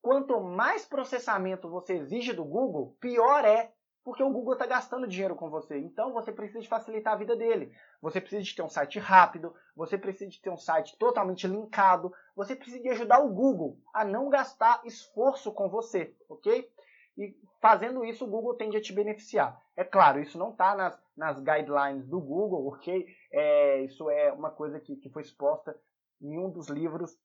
Quanto 0.00 0.40
mais 0.40 0.84
processamento 0.84 1.70
você 1.70 1.94
exige 1.94 2.32
do 2.32 2.44
Google, 2.44 2.96
pior 3.00 3.44
é 3.44 3.72
porque 4.04 4.22
o 4.22 4.30
Google 4.30 4.54
está 4.54 4.66
gastando 4.66 5.06
dinheiro 5.06 5.36
com 5.36 5.48
você. 5.48 5.78
Então 5.78 6.12
você 6.12 6.32
precisa 6.32 6.60
de 6.60 6.68
facilitar 6.68 7.14
a 7.14 7.16
vida 7.16 7.36
dele. 7.36 7.72
Você 8.00 8.20
precisa 8.20 8.42
de 8.42 8.54
ter 8.54 8.62
um 8.62 8.68
site 8.68 8.98
rápido, 8.98 9.54
você 9.76 9.96
precisa 9.96 10.30
de 10.30 10.40
ter 10.40 10.50
um 10.50 10.56
site 10.56 10.96
totalmente 10.98 11.46
linkado, 11.46 12.12
você 12.34 12.56
precisa 12.56 12.82
de 12.82 12.88
ajudar 12.88 13.20
o 13.20 13.32
Google 13.32 13.78
a 13.94 14.04
não 14.04 14.28
gastar 14.28 14.82
esforço 14.84 15.52
com 15.52 15.68
você, 15.68 16.14
ok? 16.28 16.68
E 17.16 17.36
fazendo 17.60 18.04
isso, 18.04 18.24
o 18.24 18.28
Google 18.28 18.54
tende 18.54 18.76
a 18.76 18.80
te 18.80 18.92
beneficiar. 18.92 19.60
É 19.76 19.84
claro, 19.84 20.20
isso 20.20 20.38
não 20.38 20.50
está 20.50 20.74
nas, 20.74 20.98
nas 21.16 21.38
guidelines 21.38 22.06
do 22.06 22.20
Google, 22.20 22.66
ok? 22.68 23.06
É, 23.30 23.82
isso 23.82 24.10
é 24.10 24.32
uma 24.32 24.50
coisa 24.50 24.80
que, 24.80 24.96
que 24.96 25.10
foi 25.10 25.22
exposta 25.22 25.78
em 26.20 26.38
um 26.38 26.50
dos 26.50 26.68
livros 26.68 27.16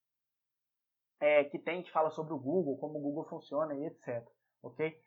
é, 1.19 1.43
que 1.45 1.57
tem 1.57 1.81
que 1.81 1.91
fala 1.91 2.11
sobre 2.11 2.33
o 2.33 2.39
Google, 2.39 2.77
como 2.77 2.99
o 2.99 3.01
Google 3.01 3.25
funciona 3.25 3.73
e 3.75 3.85
etc. 3.85 4.27
Ok? 4.61 4.99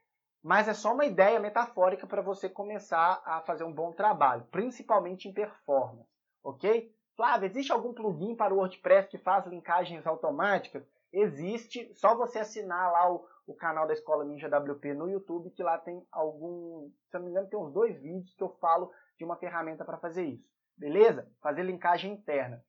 Mas 0.42 0.68
é 0.68 0.74
só 0.74 0.94
uma 0.94 1.05
ideia 1.05 1.38
metafórica 1.38 2.07
para 2.07 2.22
você 2.22 2.48
começar 2.48 3.22
a 3.24 3.40
fazer 3.42 3.64
um 3.64 3.72
bom 3.72 3.92
trabalho, 3.92 4.46
principalmente 4.50 5.29
em 5.29 5.35
performance, 5.35 6.09
ok? 6.42 6.90
Flávio, 7.14 7.46
existe 7.46 7.70
algum 7.70 7.92
plugin 7.92 8.35
para 8.35 8.55
o 8.55 8.57
WordPress 8.57 9.09
que 9.09 9.18
faz 9.18 9.46
linkagens 9.46 10.07
automáticas? 10.07 10.83
Existe, 11.12 11.92
só 11.94 12.16
você 12.16 12.38
assinar 12.38 12.90
lá 12.90 13.12
o, 13.12 13.26
o 13.46 13.55
canal 13.55 13.87
da 13.87 13.92
Escola 13.92 14.24
Ninja 14.24 14.48
WP 14.48 14.94
no 14.94 15.11
YouTube, 15.11 15.50
que 15.50 15.62
lá 15.62 15.76
tem 15.76 16.03
algum, 16.11 16.90
se 17.11 17.16
eu 17.16 17.20
não 17.20 17.26
me 17.26 17.33
engano, 17.33 17.48
tem 17.48 17.59
uns 17.59 17.72
dois 17.72 18.00
vídeos 18.00 18.35
que 18.35 18.42
eu 18.42 18.57
falo 18.61 18.90
de 19.18 19.24
uma 19.24 19.37
ferramenta 19.37 19.85
para 19.85 19.98
fazer 19.98 20.24
isso. 20.24 20.48
Beleza? 20.74 21.31
Fazer 21.42 21.62
linkagem 21.62 22.14
interna. 22.14 22.64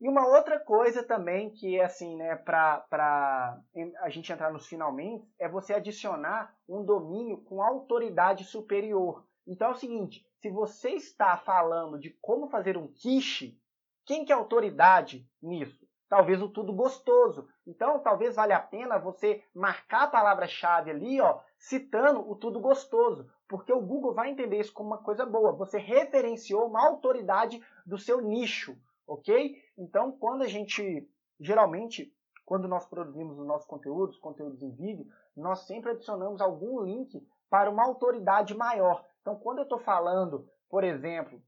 E 0.00 0.08
uma 0.08 0.26
outra 0.26 0.58
coisa 0.58 1.02
também 1.02 1.50
que 1.50 1.78
é 1.78 1.84
assim, 1.84 2.16
né, 2.16 2.34
para 2.34 3.60
a 3.98 4.08
gente 4.08 4.32
entrar 4.32 4.50
nos 4.50 4.66
finalmente, 4.66 5.30
é 5.38 5.46
você 5.46 5.74
adicionar 5.74 6.54
um 6.66 6.82
domínio 6.82 7.36
com 7.42 7.62
autoridade 7.62 8.44
superior. 8.44 9.26
Então 9.46 9.68
é 9.68 9.72
o 9.72 9.76
seguinte, 9.76 10.24
se 10.40 10.48
você 10.48 10.90
está 10.92 11.36
falando 11.36 11.98
de 11.98 12.16
como 12.22 12.48
fazer 12.48 12.78
um 12.78 12.88
quiche, 12.88 13.60
quem 14.06 14.24
que 14.24 14.32
é 14.32 14.34
autoridade 14.34 15.28
nisso? 15.42 15.86
Talvez 16.08 16.40
o 16.40 16.48
tudo 16.48 16.72
gostoso. 16.72 17.46
Então, 17.66 18.00
talvez 18.00 18.34
valha 18.34 18.56
a 18.56 18.60
pena 18.60 18.98
você 18.98 19.44
marcar 19.54 20.04
a 20.04 20.10
palavra-chave 20.10 20.90
ali, 20.90 21.20
ó, 21.20 21.40
citando 21.58 22.28
o 22.28 22.34
tudo 22.34 22.58
gostoso, 22.58 23.30
porque 23.46 23.72
o 23.72 23.80
Google 23.80 24.14
vai 24.14 24.30
entender 24.30 24.58
isso 24.58 24.72
como 24.72 24.88
uma 24.88 24.98
coisa 24.98 25.24
boa. 25.24 25.52
Você 25.52 25.78
referenciou 25.78 26.66
uma 26.66 26.84
autoridade 26.84 27.62
do 27.86 27.98
seu 27.98 28.20
nicho 28.20 28.76
ok? 29.10 29.56
Então, 29.76 30.12
quando 30.12 30.42
a 30.42 30.46
gente, 30.46 31.08
geralmente, 31.40 32.14
quando 32.44 32.68
nós 32.68 32.86
produzimos 32.86 33.38
os 33.38 33.46
nossos 33.46 33.66
conteúdos, 33.66 34.18
conteúdos 34.18 34.62
em 34.62 34.70
vídeo, 34.70 35.04
nós 35.36 35.66
sempre 35.66 35.90
adicionamos 35.90 36.40
algum 36.40 36.82
link 36.84 37.20
para 37.48 37.68
uma 37.68 37.84
autoridade 37.84 38.56
maior. 38.56 39.04
Então, 39.20 39.34
quando 39.36 39.58
eu 39.58 39.64
estou 39.64 39.80
falando, 39.80 40.48
por 40.68 40.84
exemplo, 40.84 41.42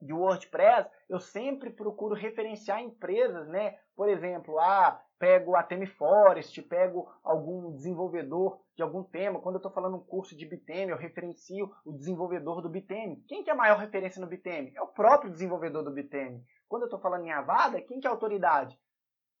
de 0.00 0.12
WordPress, 0.12 0.90
eu 1.08 1.18
sempre 1.18 1.70
procuro 1.70 2.14
referenciar 2.14 2.82
empresas, 2.82 3.48
né? 3.48 3.78
Por 3.96 4.08
exemplo, 4.08 4.58
ah, 4.58 5.00
pego 5.18 5.56
a 5.56 5.62
Theme 5.62 5.86
Forest, 5.86 6.60
pego 6.62 7.10
algum 7.22 7.72
desenvolvedor 7.72 8.60
de 8.76 8.82
algum 8.82 9.02
tema. 9.02 9.40
Quando 9.40 9.54
eu 9.54 9.60
estou 9.60 9.72
falando 9.72 9.96
um 9.96 10.04
curso 10.04 10.36
de 10.36 10.44
Biteme, 10.44 10.92
eu 10.92 10.98
referencio 10.98 11.72
o 11.84 11.92
desenvolvedor 11.92 12.60
do 12.60 12.68
Biteme. 12.68 13.22
Quem 13.28 13.42
que 13.42 13.48
é 13.48 13.52
a 13.52 13.56
maior 13.56 13.78
referência 13.78 14.20
no 14.20 14.26
Biteme? 14.26 14.72
É 14.76 14.82
o 14.82 14.88
próprio 14.88 15.30
desenvolvedor 15.30 15.82
do 15.82 15.90
Biteme. 15.90 16.44
Quando 16.68 16.82
eu 16.82 16.86
estou 16.86 17.00
falando 17.00 17.24
em 17.24 17.32
Avada, 17.32 17.80
quem 17.80 18.00
que 18.00 18.06
é 18.06 18.10
a 18.10 18.12
autoridade? 18.12 18.78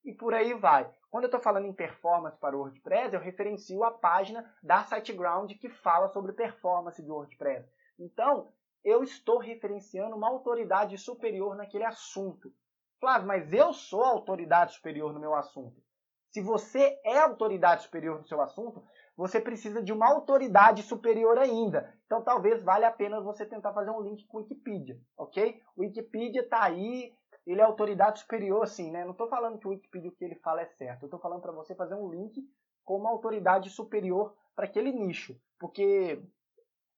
E 0.04 0.12
por 0.12 0.34
aí 0.34 0.52
vai. 0.54 0.90
Quando 1.10 1.24
eu 1.24 1.28
estou 1.28 1.40
falando 1.40 1.66
em 1.66 1.72
performance 1.72 2.38
para 2.38 2.56
o 2.56 2.60
WordPress, 2.60 3.14
eu 3.14 3.20
referencio 3.20 3.82
a 3.82 3.90
página 3.90 4.44
da 4.62 4.84
SiteGround 4.84 5.54
que 5.54 5.68
fala 5.68 6.08
sobre 6.08 6.32
performance 6.32 7.02
de 7.02 7.10
WordPress. 7.10 7.66
Então, 7.98 8.52
eu 8.84 9.02
estou 9.02 9.38
referenciando 9.38 10.14
uma 10.14 10.28
autoridade 10.28 10.98
superior 10.98 11.56
naquele 11.56 11.84
assunto. 11.84 12.52
Flávio, 13.00 13.26
mas 13.26 13.52
eu 13.52 13.72
sou 13.72 14.02
autoridade 14.02 14.74
superior 14.74 15.12
no 15.12 15.20
meu 15.20 15.34
assunto. 15.34 15.82
Se 16.30 16.42
você 16.42 17.00
é 17.04 17.18
autoridade 17.18 17.84
superior 17.84 18.18
no 18.18 18.26
seu 18.26 18.40
assunto, 18.40 18.84
você 19.16 19.40
precisa 19.40 19.82
de 19.82 19.92
uma 19.92 20.08
autoridade 20.08 20.82
superior 20.82 21.38
ainda. 21.38 21.94
Então 22.06 22.22
talvez 22.22 22.62
valha 22.62 22.88
a 22.88 22.92
pena 22.92 23.20
você 23.20 23.46
tentar 23.46 23.72
fazer 23.72 23.90
um 23.90 24.00
link 24.00 24.26
com 24.26 24.38
o 24.38 24.40
Wikipedia, 24.40 24.98
ok? 25.16 25.60
O 25.76 25.82
Wikipedia 25.82 26.42
está 26.42 26.64
aí, 26.64 27.12
ele 27.46 27.60
é 27.60 27.64
autoridade 27.64 28.20
superior, 28.20 28.62
assim, 28.62 28.90
né? 28.90 29.04
Não 29.04 29.12
estou 29.12 29.28
falando 29.28 29.58
que 29.58 29.66
o 29.66 29.70
Wikipedia 29.70 30.10
o 30.10 30.14
que 30.14 30.24
ele 30.24 30.36
fala 30.36 30.62
é 30.62 30.66
certo. 30.66 31.02
Eu 31.02 31.06
estou 31.06 31.20
falando 31.20 31.42
para 31.42 31.52
você 31.52 31.74
fazer 31.74 31.94
um 31.94 32.10
link 32.10 32.42
com 32.84 32.96
uma 32.96 33.10
autoridade 33.10 33.70
superior 33.70 34.34
para 34.54 34.66
aquele 34.66 34.92
nicho, 34.92 35.38
porque 35.58 36.22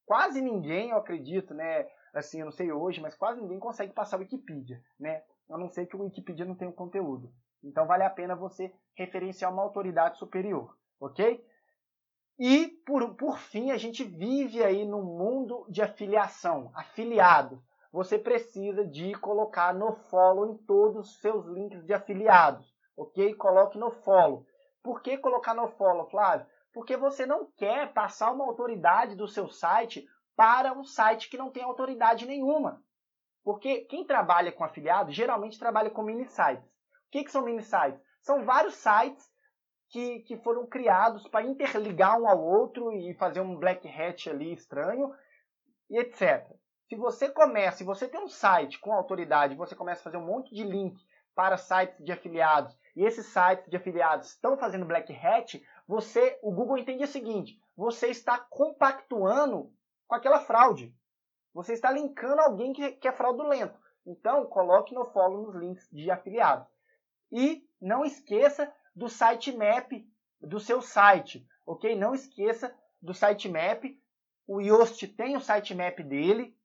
quase 0.05 0.41
ninguém, 0.41 0.91
eu 0.91 0.99
acredito, 0.99 1.55
né? 1.55 1.87
assim, 2.19 2.41
eu 2.41 2.47
não 2.47 2.53
sei 2.53 2.73
hoje, 2.73 3.01
mas 3.01 3.15
quase 3.15 3.41
ninguém 3.41 3.59
consegue 3.59 3.93
passar 3.93 4.17
o 4.17 4.21
Wikipedia, 4.21 4.83
né? 4.99 5.23
A 5.51 5.59
não 5.59 5.69
ser 5.69 5.87
que 5.87 5.97
o 5.97 6.03
Wikipedia 6.03 6.45
não 6.45 6.55
tenha 6.55 6.71
o 6.71 6.75
conteúdo. 6.75 7.33
Então 7.63 7.87
vale 7.87 8.05
a 8.05 8.11
pena 8.11 8.35
você 8.35 8.73
referenciar 8.95 9.53
uma 9.53 9.63
autoridade 9.63 10.19
superior, 10.19 10.77
ok? 11.01 11.45
E 12.39 12.69
por, 12.85 13.15
por 13.15 13.39
fim, 13.39 13.71
a 13.71 13.79
gente 13.79 14.05
vive 14.05 14.63
aí 14.63 14.85
num 14.85 15.03
mundo 15.03 15.65
de 15.71 15.81
afiliação, 15.81 16.71
afiliados. 16.75 17.59
Você 17.91 18.19
precisa 18.19 18.87
de 18.87 19.15
colocar 19.15 19.73
no 19.73 19.95
follow 20.11 20.53
em 20.53 20.57
todos 20.59 21.09
os 21.09 21.21
seus 21.21 21.47
links 21.47 21.83
de 21.87 21.95
afiliados, 21.95 22.71
ok? 22.95 23.35
Coloque 23.35 23.79
no 23.79 23.91
follow. 23.91 24.45
Por 24.83 25.01
que 25.01 25.17
colocar 25.17 25.55
no 25.55 25.69
follow, 25.69 26.11
Flávio? 26.11 26.47
Porque 26.75 26.95
você 26.95 27.25
não 27.25 27.51
quer 27.57 27.95
passar 27.95 28.33
uma 28.33 28.45
autoridade 28.45 29.17
do 29.17 29.27
seu 29.27 29.49
site 29.49 30.07
para 30.37 30.75
um 30.75 30.85
site 30.85 31.31
que 31.31 31.39
não 31.39 31.51
tem 31.51 31.63
autoridade 31.63 32.27
nenhuma. 32.27 32.83
Porque 33.43 33.81
quem 33.87 34.05
trabalha 34.05 34.53
com 34.53 34.63
afiliado 34.63 35.11
geralmente 35.11 35.59
trabalha 35.59 35.89
com 35.89 36.03
mini 36.03 36.27
sites. 36.27 36.69
O 36.69 37.11
que, 37.11 37.25
que 37.25 37.33
são 37.33 37.43
mini 37.43 37.63
sites? 37.63 37.99
São 38.21 38.45
vários 38.45 38.75
sites 38.75 39.27
que, 39.89 40.21
que 40.21 40.37
foram 40.39 40.67
criados 40.67 41.27
para 41.29 41.47
interligar 41.47 42.21
um 42.21 42.29
ao 42.29 42.43
outro 42.43 42.93
e 42.93 43.15
fazer 43.15 43.41
um 43.41 43.57
black 43.57 43.89
hat 43.89 44.29
ali 44.29 44.53
estranho 44.53 45.15
e 45.89 45.99
etc. 45.99 46.47
Se 46.89 46.97
você 46.97 47.29
começa, 47.29 47.79
se 47.79 47.85
você 47.85 48.09
tem 48.09 48.21
um 48.21 48.29
site 48.29 48.79
com 48.79 48.93
autoridade, 48.93 49.57
você 49.57 49.75
começa 49.75 50.01
a 50.01 50.05
fazer 50.05 50.17
um 50.17 50.27
monte 50.27 50.55
de 50.55 50.63
link 50.63 50.97
para 51.35 51.57
sites 51.57 52.03
de 52.05 52.13
afiliados 52.13 52.77
e 52.97 53.05
esses 53.05 53.27
sites 53.27 53.69
de 53.69 53.77
afiliados 53.77 54.29
estão 54.29 54.57
fazendo 54.57 54.87
black 54.87 55.13
hat, 55.13 55.63
você, 55.87 56.39
o 56.43 56.51
Google 56.51 56.79
entende 56.79 57.05
o 57.05 57.09
seguinte: 57.09 57.61
você 57.77 58.09
está 58.09 58.39
compactuando 58.39 59.71
com 60.09 60.15
aquela 60.15 60.41
fraude. 60.41 60.95
Você 61.53 61.75
está 61.75 61.91
linkando 61.91 62.41
alguém 62.41 62.73
que, 62.73 62.93
que 62.93 63.07
é 63.07 63.13
fraudulento. 63.13 63.79
Então, 64.07 64.47
coloque 64.47 64.95
no 64.95 65.05
follow 65.07 65.43
nos 65.43 65.55
links 65.55 65.89
de 65.91 66.11
afiliados. 66.11 66.69
E 67.31 67.69
não 67.81 68.05
esqueça 68.05 68.73
do 68.97 69.09
sitemap 69.09 69.93
do 70.41 70.59
seu 70.59 70.81
site, 70.81 71.47
ok? 71.67 71.95
Não 71.95 72.15
esqueça 72.15 72.75
do 73.01 73.13
sitemap. 73.13 73.85
O 74.47 74.61
Yoast 74.61 75.07
tem 75.09 75.37
o 75.37 75.41
sitemap 75.41 76.03
dele. 76.03 76.57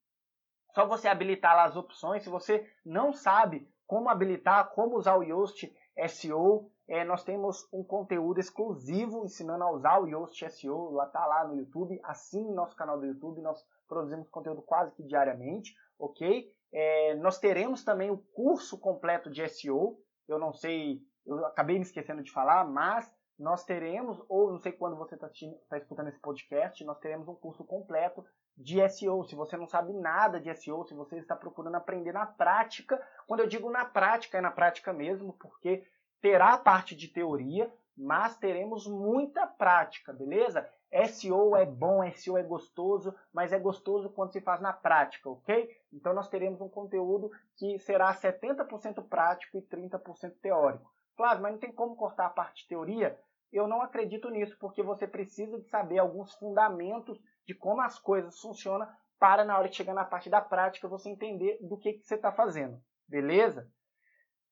Só 0.74 0.88
você 0.88 1.10
habilitar 1.10 1.56
lá 1.56 1.66
as 1.66 1.76
opções. 1.76 2.24
Se 2.24 2.30
você 2.30 2.68
não 2.86 3.12
sabe 3.12 3.68
como 3.86 4.10
habilitar, 4.10 4.72
como 4.72 4.98
usar 4.98 5.18
o 5.18 5.24
Yoast 5.24 5.76
SEO, 6.08 6.72
é, 6.88 7.04
nós 7.04 7.24
temos 7.24 7.68
um 7.74 7.84
conteúdo 7.84 8.40
exclusivo 8.40 9.26
ensinando 9.26 9.64
a 9.64 9.72
usar 9.72 10.02
o 10.02 10.08
Yoast 10.08 10.50
SEO, 10.50 10.92
lá 10.92 11.06
tá 11.06 11.26
lá 11.26 11.46
no 11.46 11.56
YouTube, 11.56 12.00
assim 12.04 12.44
no 12.44 12.54
nosso 12.54 12.76
canal 12.76 13.00
do 13.00 13.06
YouTube, 13.06 13.42
nós 13.42 13.66
produzimos 13.88 14.30
conteúdo 14.30 14.62
quase 14.62 14.94
que 14.94 15.04
diariamente, 15.04 15.76
ok? 16.00 16.50
É, 16.72 17.16
nós 17.16 17.38
teremos 17.38 17.84
também 17.84 18.10
o 18.10 18.18
curso 18.18 18.78
completo 18.78 19.30
de 19.30 19.48
SEO, 19.50 20.00
eu 20.28 20.40
não 20.40 20.54
sei, 20.54 21.02
eu 21.26 21.46
acabei 21.46 21.78
me 21.78 21.84
esquecendo 21.84 22.24
de 22.24 22.32
falar, 22.32 22.66
mas 22.66 23.12
nós 23.38 23.64
teremos, 23.64 24.22
ou 24.30 24.52
não 24.52 24.60
sei 24.60 24.72
quando 24.72 24.96
você 24.96 25.16
está 25.16 25.30
tá 25.70 25.78
escutando 25.78 26.10
esse 26.10 26.20
podcast, 26.20 26.84
nós 26.84 27.00
teremos 27.00 27.28
um 27.28 27.36
curso 27.36 27.64
completo 27.64 28.24
de 28.56 28.88
SEO. 28.90 29.24
Se 29.24 29.36
você 29.36 29.58
não 29.58 29.68
sabe 29.68 29.94
nada 29.94 30.40
de 30.40 30.54
SEO, 30.56 30.86
se 30.86 30.94
você 30.94 31.18
está 31.18 31.36
procurando 31.36 31.76
aprender 31.76 32.12
na 32.12 32.26
prática, 32.26 33.02
quando 33.26 33.40
eu 33.40 33.48
digo 33.48 33.70
na 33.70 33.84
prática, 33.84 34.38
é 34.38 34.42
na 34.42 34.52
prática 34.52 34.94
mesmo, 34.94 35.34
porque 35.34 35.84
terá 36.22 36.58
parte 36.58 36.96
de 36.96 37.08
teoria, 37.08 37.74
mas 37.98 38.38
teremos 38.38 38.88
muita 38.88 39.48
prática, 39.48 40.14
beleza? 40.14 40.68
SEO 41.08 41.56
é 41.56 41.66
bom, 41.66 42.00
SEO 42.12 42.38
é 42.38 42.44
gostoso, 42.44 43.16
mas 43.34 43.54
é 43.54 43.60
gostoso 43.60 44.10
quando 44.10 44.34
se 44.34 44.42
faz 44.42 44.62
na 44.62 44.74
prática, 44.74 45.30
ok? 45.30 45.70
Então 45.92 46.14
nós 46.14 46.28
teremos 46.28 46.62
um 46.62 46.70
conteúdo 46.70 47.32
que 47.56 47.80
será 47.80 48.14
70% 48.14 49.08
prático 49.08 49.58
e 49.58 49.62
30% 49.62 50.34
teórico. 50.42 50.92
Flávio, 51.22 51.44
mas 51.44 51.52
não 51.52 51.60
tem 51.60 51.72
como 51.72 51.96
cortar 51.96 52.26
a 52.26 52.32
parte 52.32 52.64
de 52.64 52.70
teoria? 52.70 53.16
Eu 53.54 53.68
não 53.68 53.84
acredito 53.84 54.28
nisso, 54.32 54.58
porque 54.60 54.82
você 54.82 55.06
precisa 55.08 55.60
de 55.60 55.70
saber 55.70 56.00
alguns 56.00 56.34
fundamentos 56.34 57.22
de 57.46 57.54
como 57.54 57.80
as 57.82 58.00
coisas 58.00 58.40
funcionam 58.40 58.88
para 59.20 59.46
na 59.46 59.56
hora 59.56 59.70
de 59.70 59.76
chegar 59.76 59.94
na 59.94 60.04
parte 60.04 60.32
da 60.32 60.42
prática 60.42 60.88
você 60.88 61.10
entender 61.10 61.60
do 61.62 61.78
que, 61.78 61.94
que 61.94 62.04
você 62.04 62.16
está 62.16 62.32
fazendo, 62.32 62.82
beleza? 63.08 63.70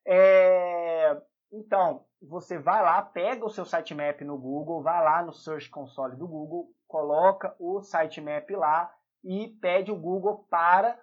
É... 0.06 1.20
Então, 1.52 2.06
você 2.22 2.60
vai 2.60 2.84
lá, 2.84 3.02
pega 3.02 3.44
o 3.44 3.50
seu 3.50 3.66
sitemap 3.66 4.22
no 4.22 4.38
Google, 4.38 4.84
vai 4.84 5.04
lá 5.04 5.24
no 5.24 5.34
Search 5.34 5.72
Console 5.72 6.16
do 6.16 6.28
Google, 6.28 6.72
coloca 6.88 7.56
o 7.58 7.82
sitemap 7.82 8.48
lá 8.52 8.94
e 9.24 9.48
pede 9.60 9.92
o 9.92 10.00
Google 10.00 10.46
para 10.48 11.00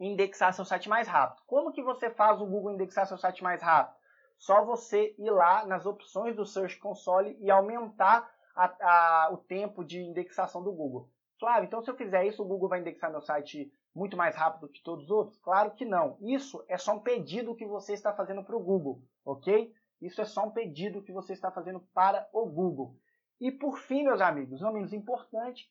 indexar 0.00 0.52
seu 0.52 0.64
site 0.64 0.88
mais 0.88 1.06
rápido. 1.06 1.44
Como 1.46 1.70
que 1.70 1.82
você 1.82 2.10
faz 2.10 2.40
o 2.40 2.46
Google 2.46 2.72
indexar 2.72 3.06
seu 3.06 3.16
site 3.16 3.44
mais 3.44 3.62
rápido? 3.62 3.95
Só 4.38 4.64
você 4.64 5.14
ir 5.18 5.30
lá 5.30 5.64
nas 5.66 5.86
opções 5.86 6.36
do 6.36 6.44
Search 6.44 6.78
Console 6.78 7.36
e 7.40 7.50
aumentar 7.50 8.30
a, 8.54 8.64
a, 8.64 9.32
o 9.32 9.38
tempo 9.38 9.84
de 9.84 10.00
indexação 10.00 10.62
do 10.62 10.72
Google. 10.72 11.08
Claro, 11.38 11.64
então 11.64 11.82
se 11.82 11.90
eu 11.90 11.96
fizer 11.96 12.24
isso, 12.26 12.42
o 12.42 12.46
Google 12.46 12.68
vai 12.68 12.80
indexar 12.80 13.10
meu 13.10 13.20
site 13.20 13.72
muito 13.94 14.16
mais 14.16 14.36
rápido 14.36 14.68
que 14.68 14.82
todos 14.82 15.04
os 15.04 15.10
outros? 15.10 15.38
Claro 15.38 15.70
que 15.72 15.84
não. 15.84 16.18
Isso 16.20 16.62
é 16.68 16.76
só 16.76 16.94
um 16.94 17.00
pedido 17.00 17.54
que 17.54 17.66
você 17.66 17.94
está 17.94 18.12
fazendo 18.12 18.44
para 18.44 18.56
o 18.56 18.62
Google, 18.62 19.02
ok? 19.24 19.72
Isso 20.00 20.20
é 20.20 20.24
só 20.24 20.44
um 20.44 20.50
pedido 20.50 21.02
que 21.02 21.12
você 21.12 21.32
está 21.32 21.50
fazendo 21.50 21.80
para 21.94 22.28
o 22.32 22.46
Google. 22.46 22.94
E 23.40 23.50
por 23.50 23.78
fim, 23.78 24.04
meus 24.04 24.20
amigos, 24.20 24.60
não 24.60 24.72
menos 24.72 24.92
importante, 24.92 25.70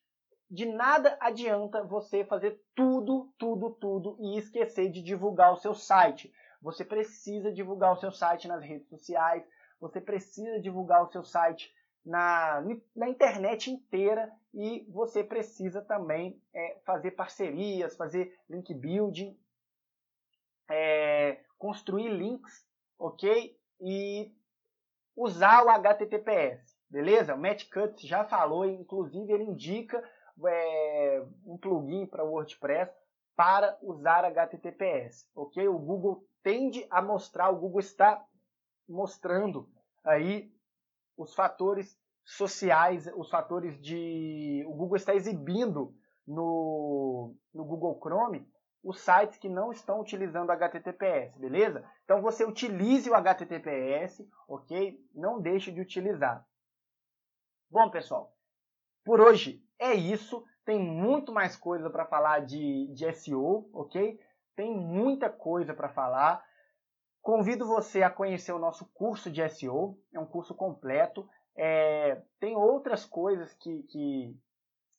de 0.50 0.66
nada 0.66 1.18
adianta 1.20 1.84
você 1.84 2.24
fazer 2.24 2.62
tudo, 2.76 3.34
tudo, 3.38 3.72
tudo 3.72 4.18
e 4.20 4.38
esquecer 4.38 4.90
de 4.92 5.02
divulgar 5.02 5.52
o 5.54 5.58
seu 5.58 5.74
site. 5.74 6.32
Você 6.66 6.84
precisa 6.84 7.52
divulgar 7.52 7.94
o 7.94 8.00
seu 8.00 8.12
site 8.12 8.48
nas 8.48 8.60
redes 8.64 8.90
sociais, 8.90 9.48
você 9.80 10.02
precisa 10.02 10.60
divulgar 10.60 11.04
o 11.04 11.12
seu 11.12 11.24
site 11.24 11.72
na, 12.04 12.60
na 12.96 13.08
internet 13.08 13.70
inteira 13.70 14.34
e 14.52 14.84
você 14.90 15.24
precisa 15.24 15.84
também 15.84 16.42
é, 16.52 16.80
fazer 16.84 17.12
parcerias, 17.12 17.96
fazer 17.96 18.36
link 18.50 18.74
building, 18.74 19.38
é, 20.68 21.40
construir 21.60 22.10
links, 22.10 22.68
ok? 22.98 23.56
E 23.80 24.34
usar 25.16 25.64
o 25.64 25.70
HTTPS, 25.70 26.76
beleza? 26.90 27.36
O 27.36 27.40
Matt 27.40 27.70
Cutts 27.70 28.02
já 28.02 28.26
falou, 28.26 28.66
inclusive 28.66 29.32
ele 29.32 29.44
indica 29.44 30.04
é, 30.48 31.24
um 31.46 31.60
plugin 31.60 32.08
para 32.08 32.24
WordPress 32.24 32.92
para 33.36 33.78
usar 33.82 34.24
HTTPS, 34.26 35.30
ok? 35.36 35.68
O 35.68 35.78
Google 35.78 36.26
tende 36.42 36.86
a 36.90 37.02
mostrar, 37.02 37.50
o 37.50 37.58
Google 37.58 37.80
está 37.80 38.24
mostrando 38.88 39.70
aí 40.04 40.52
os 41.18 41.34
fatores 41.34 42.00
sociais, 42.24 43.08
os 43.16 43.30
fatores 43.30 43.80
de. 43.82 44.64
O 44.68 44.74
Google 44.74 44.96
está 44.96 45.14
exibindo 45.14 45.94
no, 46.26 47.36
no 47.54 47.66
Google 47.66 48.00
Chrome 48.02 48.48
os 48.84 49.00
sites 49.00 49.40
que 49.40 49.50
não 49.50 49.72
estão 49.72 50.00
utilizando 50.00 50.52
HTTPS, 50.52 51.36
beleza? 51.40 51.84
Então 52.04 52.22
você 52.22 52.46
utilize 52.46 53.10
o 53.10 53.16
HTTPS, 53.16 54.24
ok? 54.48 55.04
Não 55.14 55.42
deixe 55.42 55.72
de 55.72 55.82
utilizar. 55.82 56.46
Bom, 57.70 57.90
pessoal, 57.90 58.32
por 59.04 59.20
hoje 59.20 59.64
é 59.80 59.96
isso. 59.96 60.46
Tem 60.66 60.80
muito 60.80 61.32
mais 61.32 61.56
coisa 61.56 61.90
para 61.90 62.06
falar 62.06 62.40
de, 62.40 62.88
de 62.88 63.14
SEO, 63.14 63.70
ok? 63.72 64.20
Tem 64.56 64.76
muita 64.76 65.30
coisa 65.30 65.74
para 65.74 65.90
falar. 65.90 66.44
Convido 67.22 67.68
você 67.68 68.02
a 68.02 68.10
conhecer 68.10 68.52
o 68.52 68.60
nosso 68.60 68.86
curso 68.94 69.30
de 69.30 69.48
SEO, 69.48 69.98
é 70.12 70.20
um 70.20 70.26
curso 70.26 70.56
completo. 70.56 71.30
É, 71.56 72.22
tem 72.40 72.56
outras 72.56 73.06
coisas 73.06 73.54
que, 73.54 73.84
que, 73.84 74.38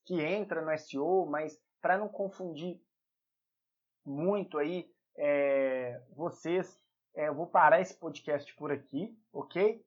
que 0.04 0.24
entram 0.24 0.64
no 0.64 0.78
SEO, 0.78 1.26
mas 1.26 1.60
para 1.82 1.98
não 1.98 2.08
confundir 2.08 2.80
muito 4.04 4.58
aí 4.58 4.88
é, 5.16 6.00
vocês, 6.14 6.80
é, 7.14 7.28
eu 7.28 7.34
vou 7.34 7.46
parar 7.46 7.80
esse 7.80 7.94
podcast 7.94 8.54
por 8.54 8.70
aqui, 8.70 9.18
ok? 9.32 9.84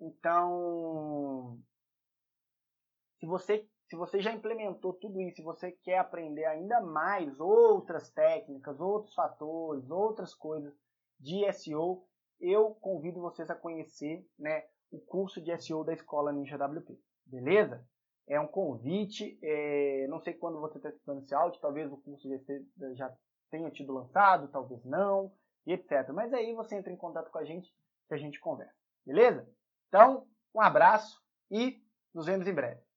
Então, 0.00 1.58
se 3.18 3.26
você 3.26 3.68
se 3.88 3.96
você 3.96 4.20
já 4.20 4.32
implementou 4.32 4.92
tudo 4.92 5.20
isso, 5.20 5.36
se 5.36 5.42
você 5.42 5.72
quer 5.72 5.98
aprender 5.98 6.44
ainda 6.44 6.80
mais 6.80 7.40
outras 7.40 8.10
técnicas, 8.10 8.78
outros 8.78 9.14
fatores, 9.14 9.90
outras 9.90 10.34
coisas 10.34 10.74
de 11.18 11.50
SEO, 11.52 12.04
eu 12.38 12.74
convido 12.74 13.20
vocês 13.20 13.48
a 13.50 13.54
conhecer 13.54 14.24
né, 14.38 14.64
o 14.90 14.98
curso 15.00 15.40
de 15.40 15.56
SEO 15.58 15.84
da 15.84 15.94
Escola 15.94 16.32
Ninja 16.32 16.56
WP. 16.56 17.00
Beleza? 17.24 17.82
É 18.26 18.38
um 18.38 18.46
convite, 18.46 19.38
é, 19.42 20.06
não 20.08 20.20
sei 20.20 20.34
quando 20.34 20.60
você 20.60 20.76
está 20.76 20.90
escutando 20.90 21.22
esse 21.22 21.34
áudio, 21.34 21.60
talvez 21.60 21.90
o 21.90 21.96
curso 21.96 22.28
já 22.94 23.10
tenha 23.50 23.70
tido 23.70 23.94
lançado, 23.94 24.48
talvez 24.48 24.84
não, 24.84 25.32
e 25.66 25.72
etc. 25.72 26.10
Mas 26.12 26.34
aí 26.34 26.54
você 26.54 26.76
entra 26.76 26.92
em 26.92 26.96
contato 26.96 27.30
com 27.30 27.38
a 27.38 27.44
gente 27.44 27.72
que 28.06 28.14
a 28.14 28.18
gente 28.18 28.38
conversa. 28.38 28.74
Beleza? 29.04 29.48
Então, 29.88 30.26
um 30.54 30.60
abraço 30.60 31.22
e 31.50 31.82
nos 32.14 32.26
vemos 32.26 32.46
em 32.46 32.52
breve. 32.52 32.87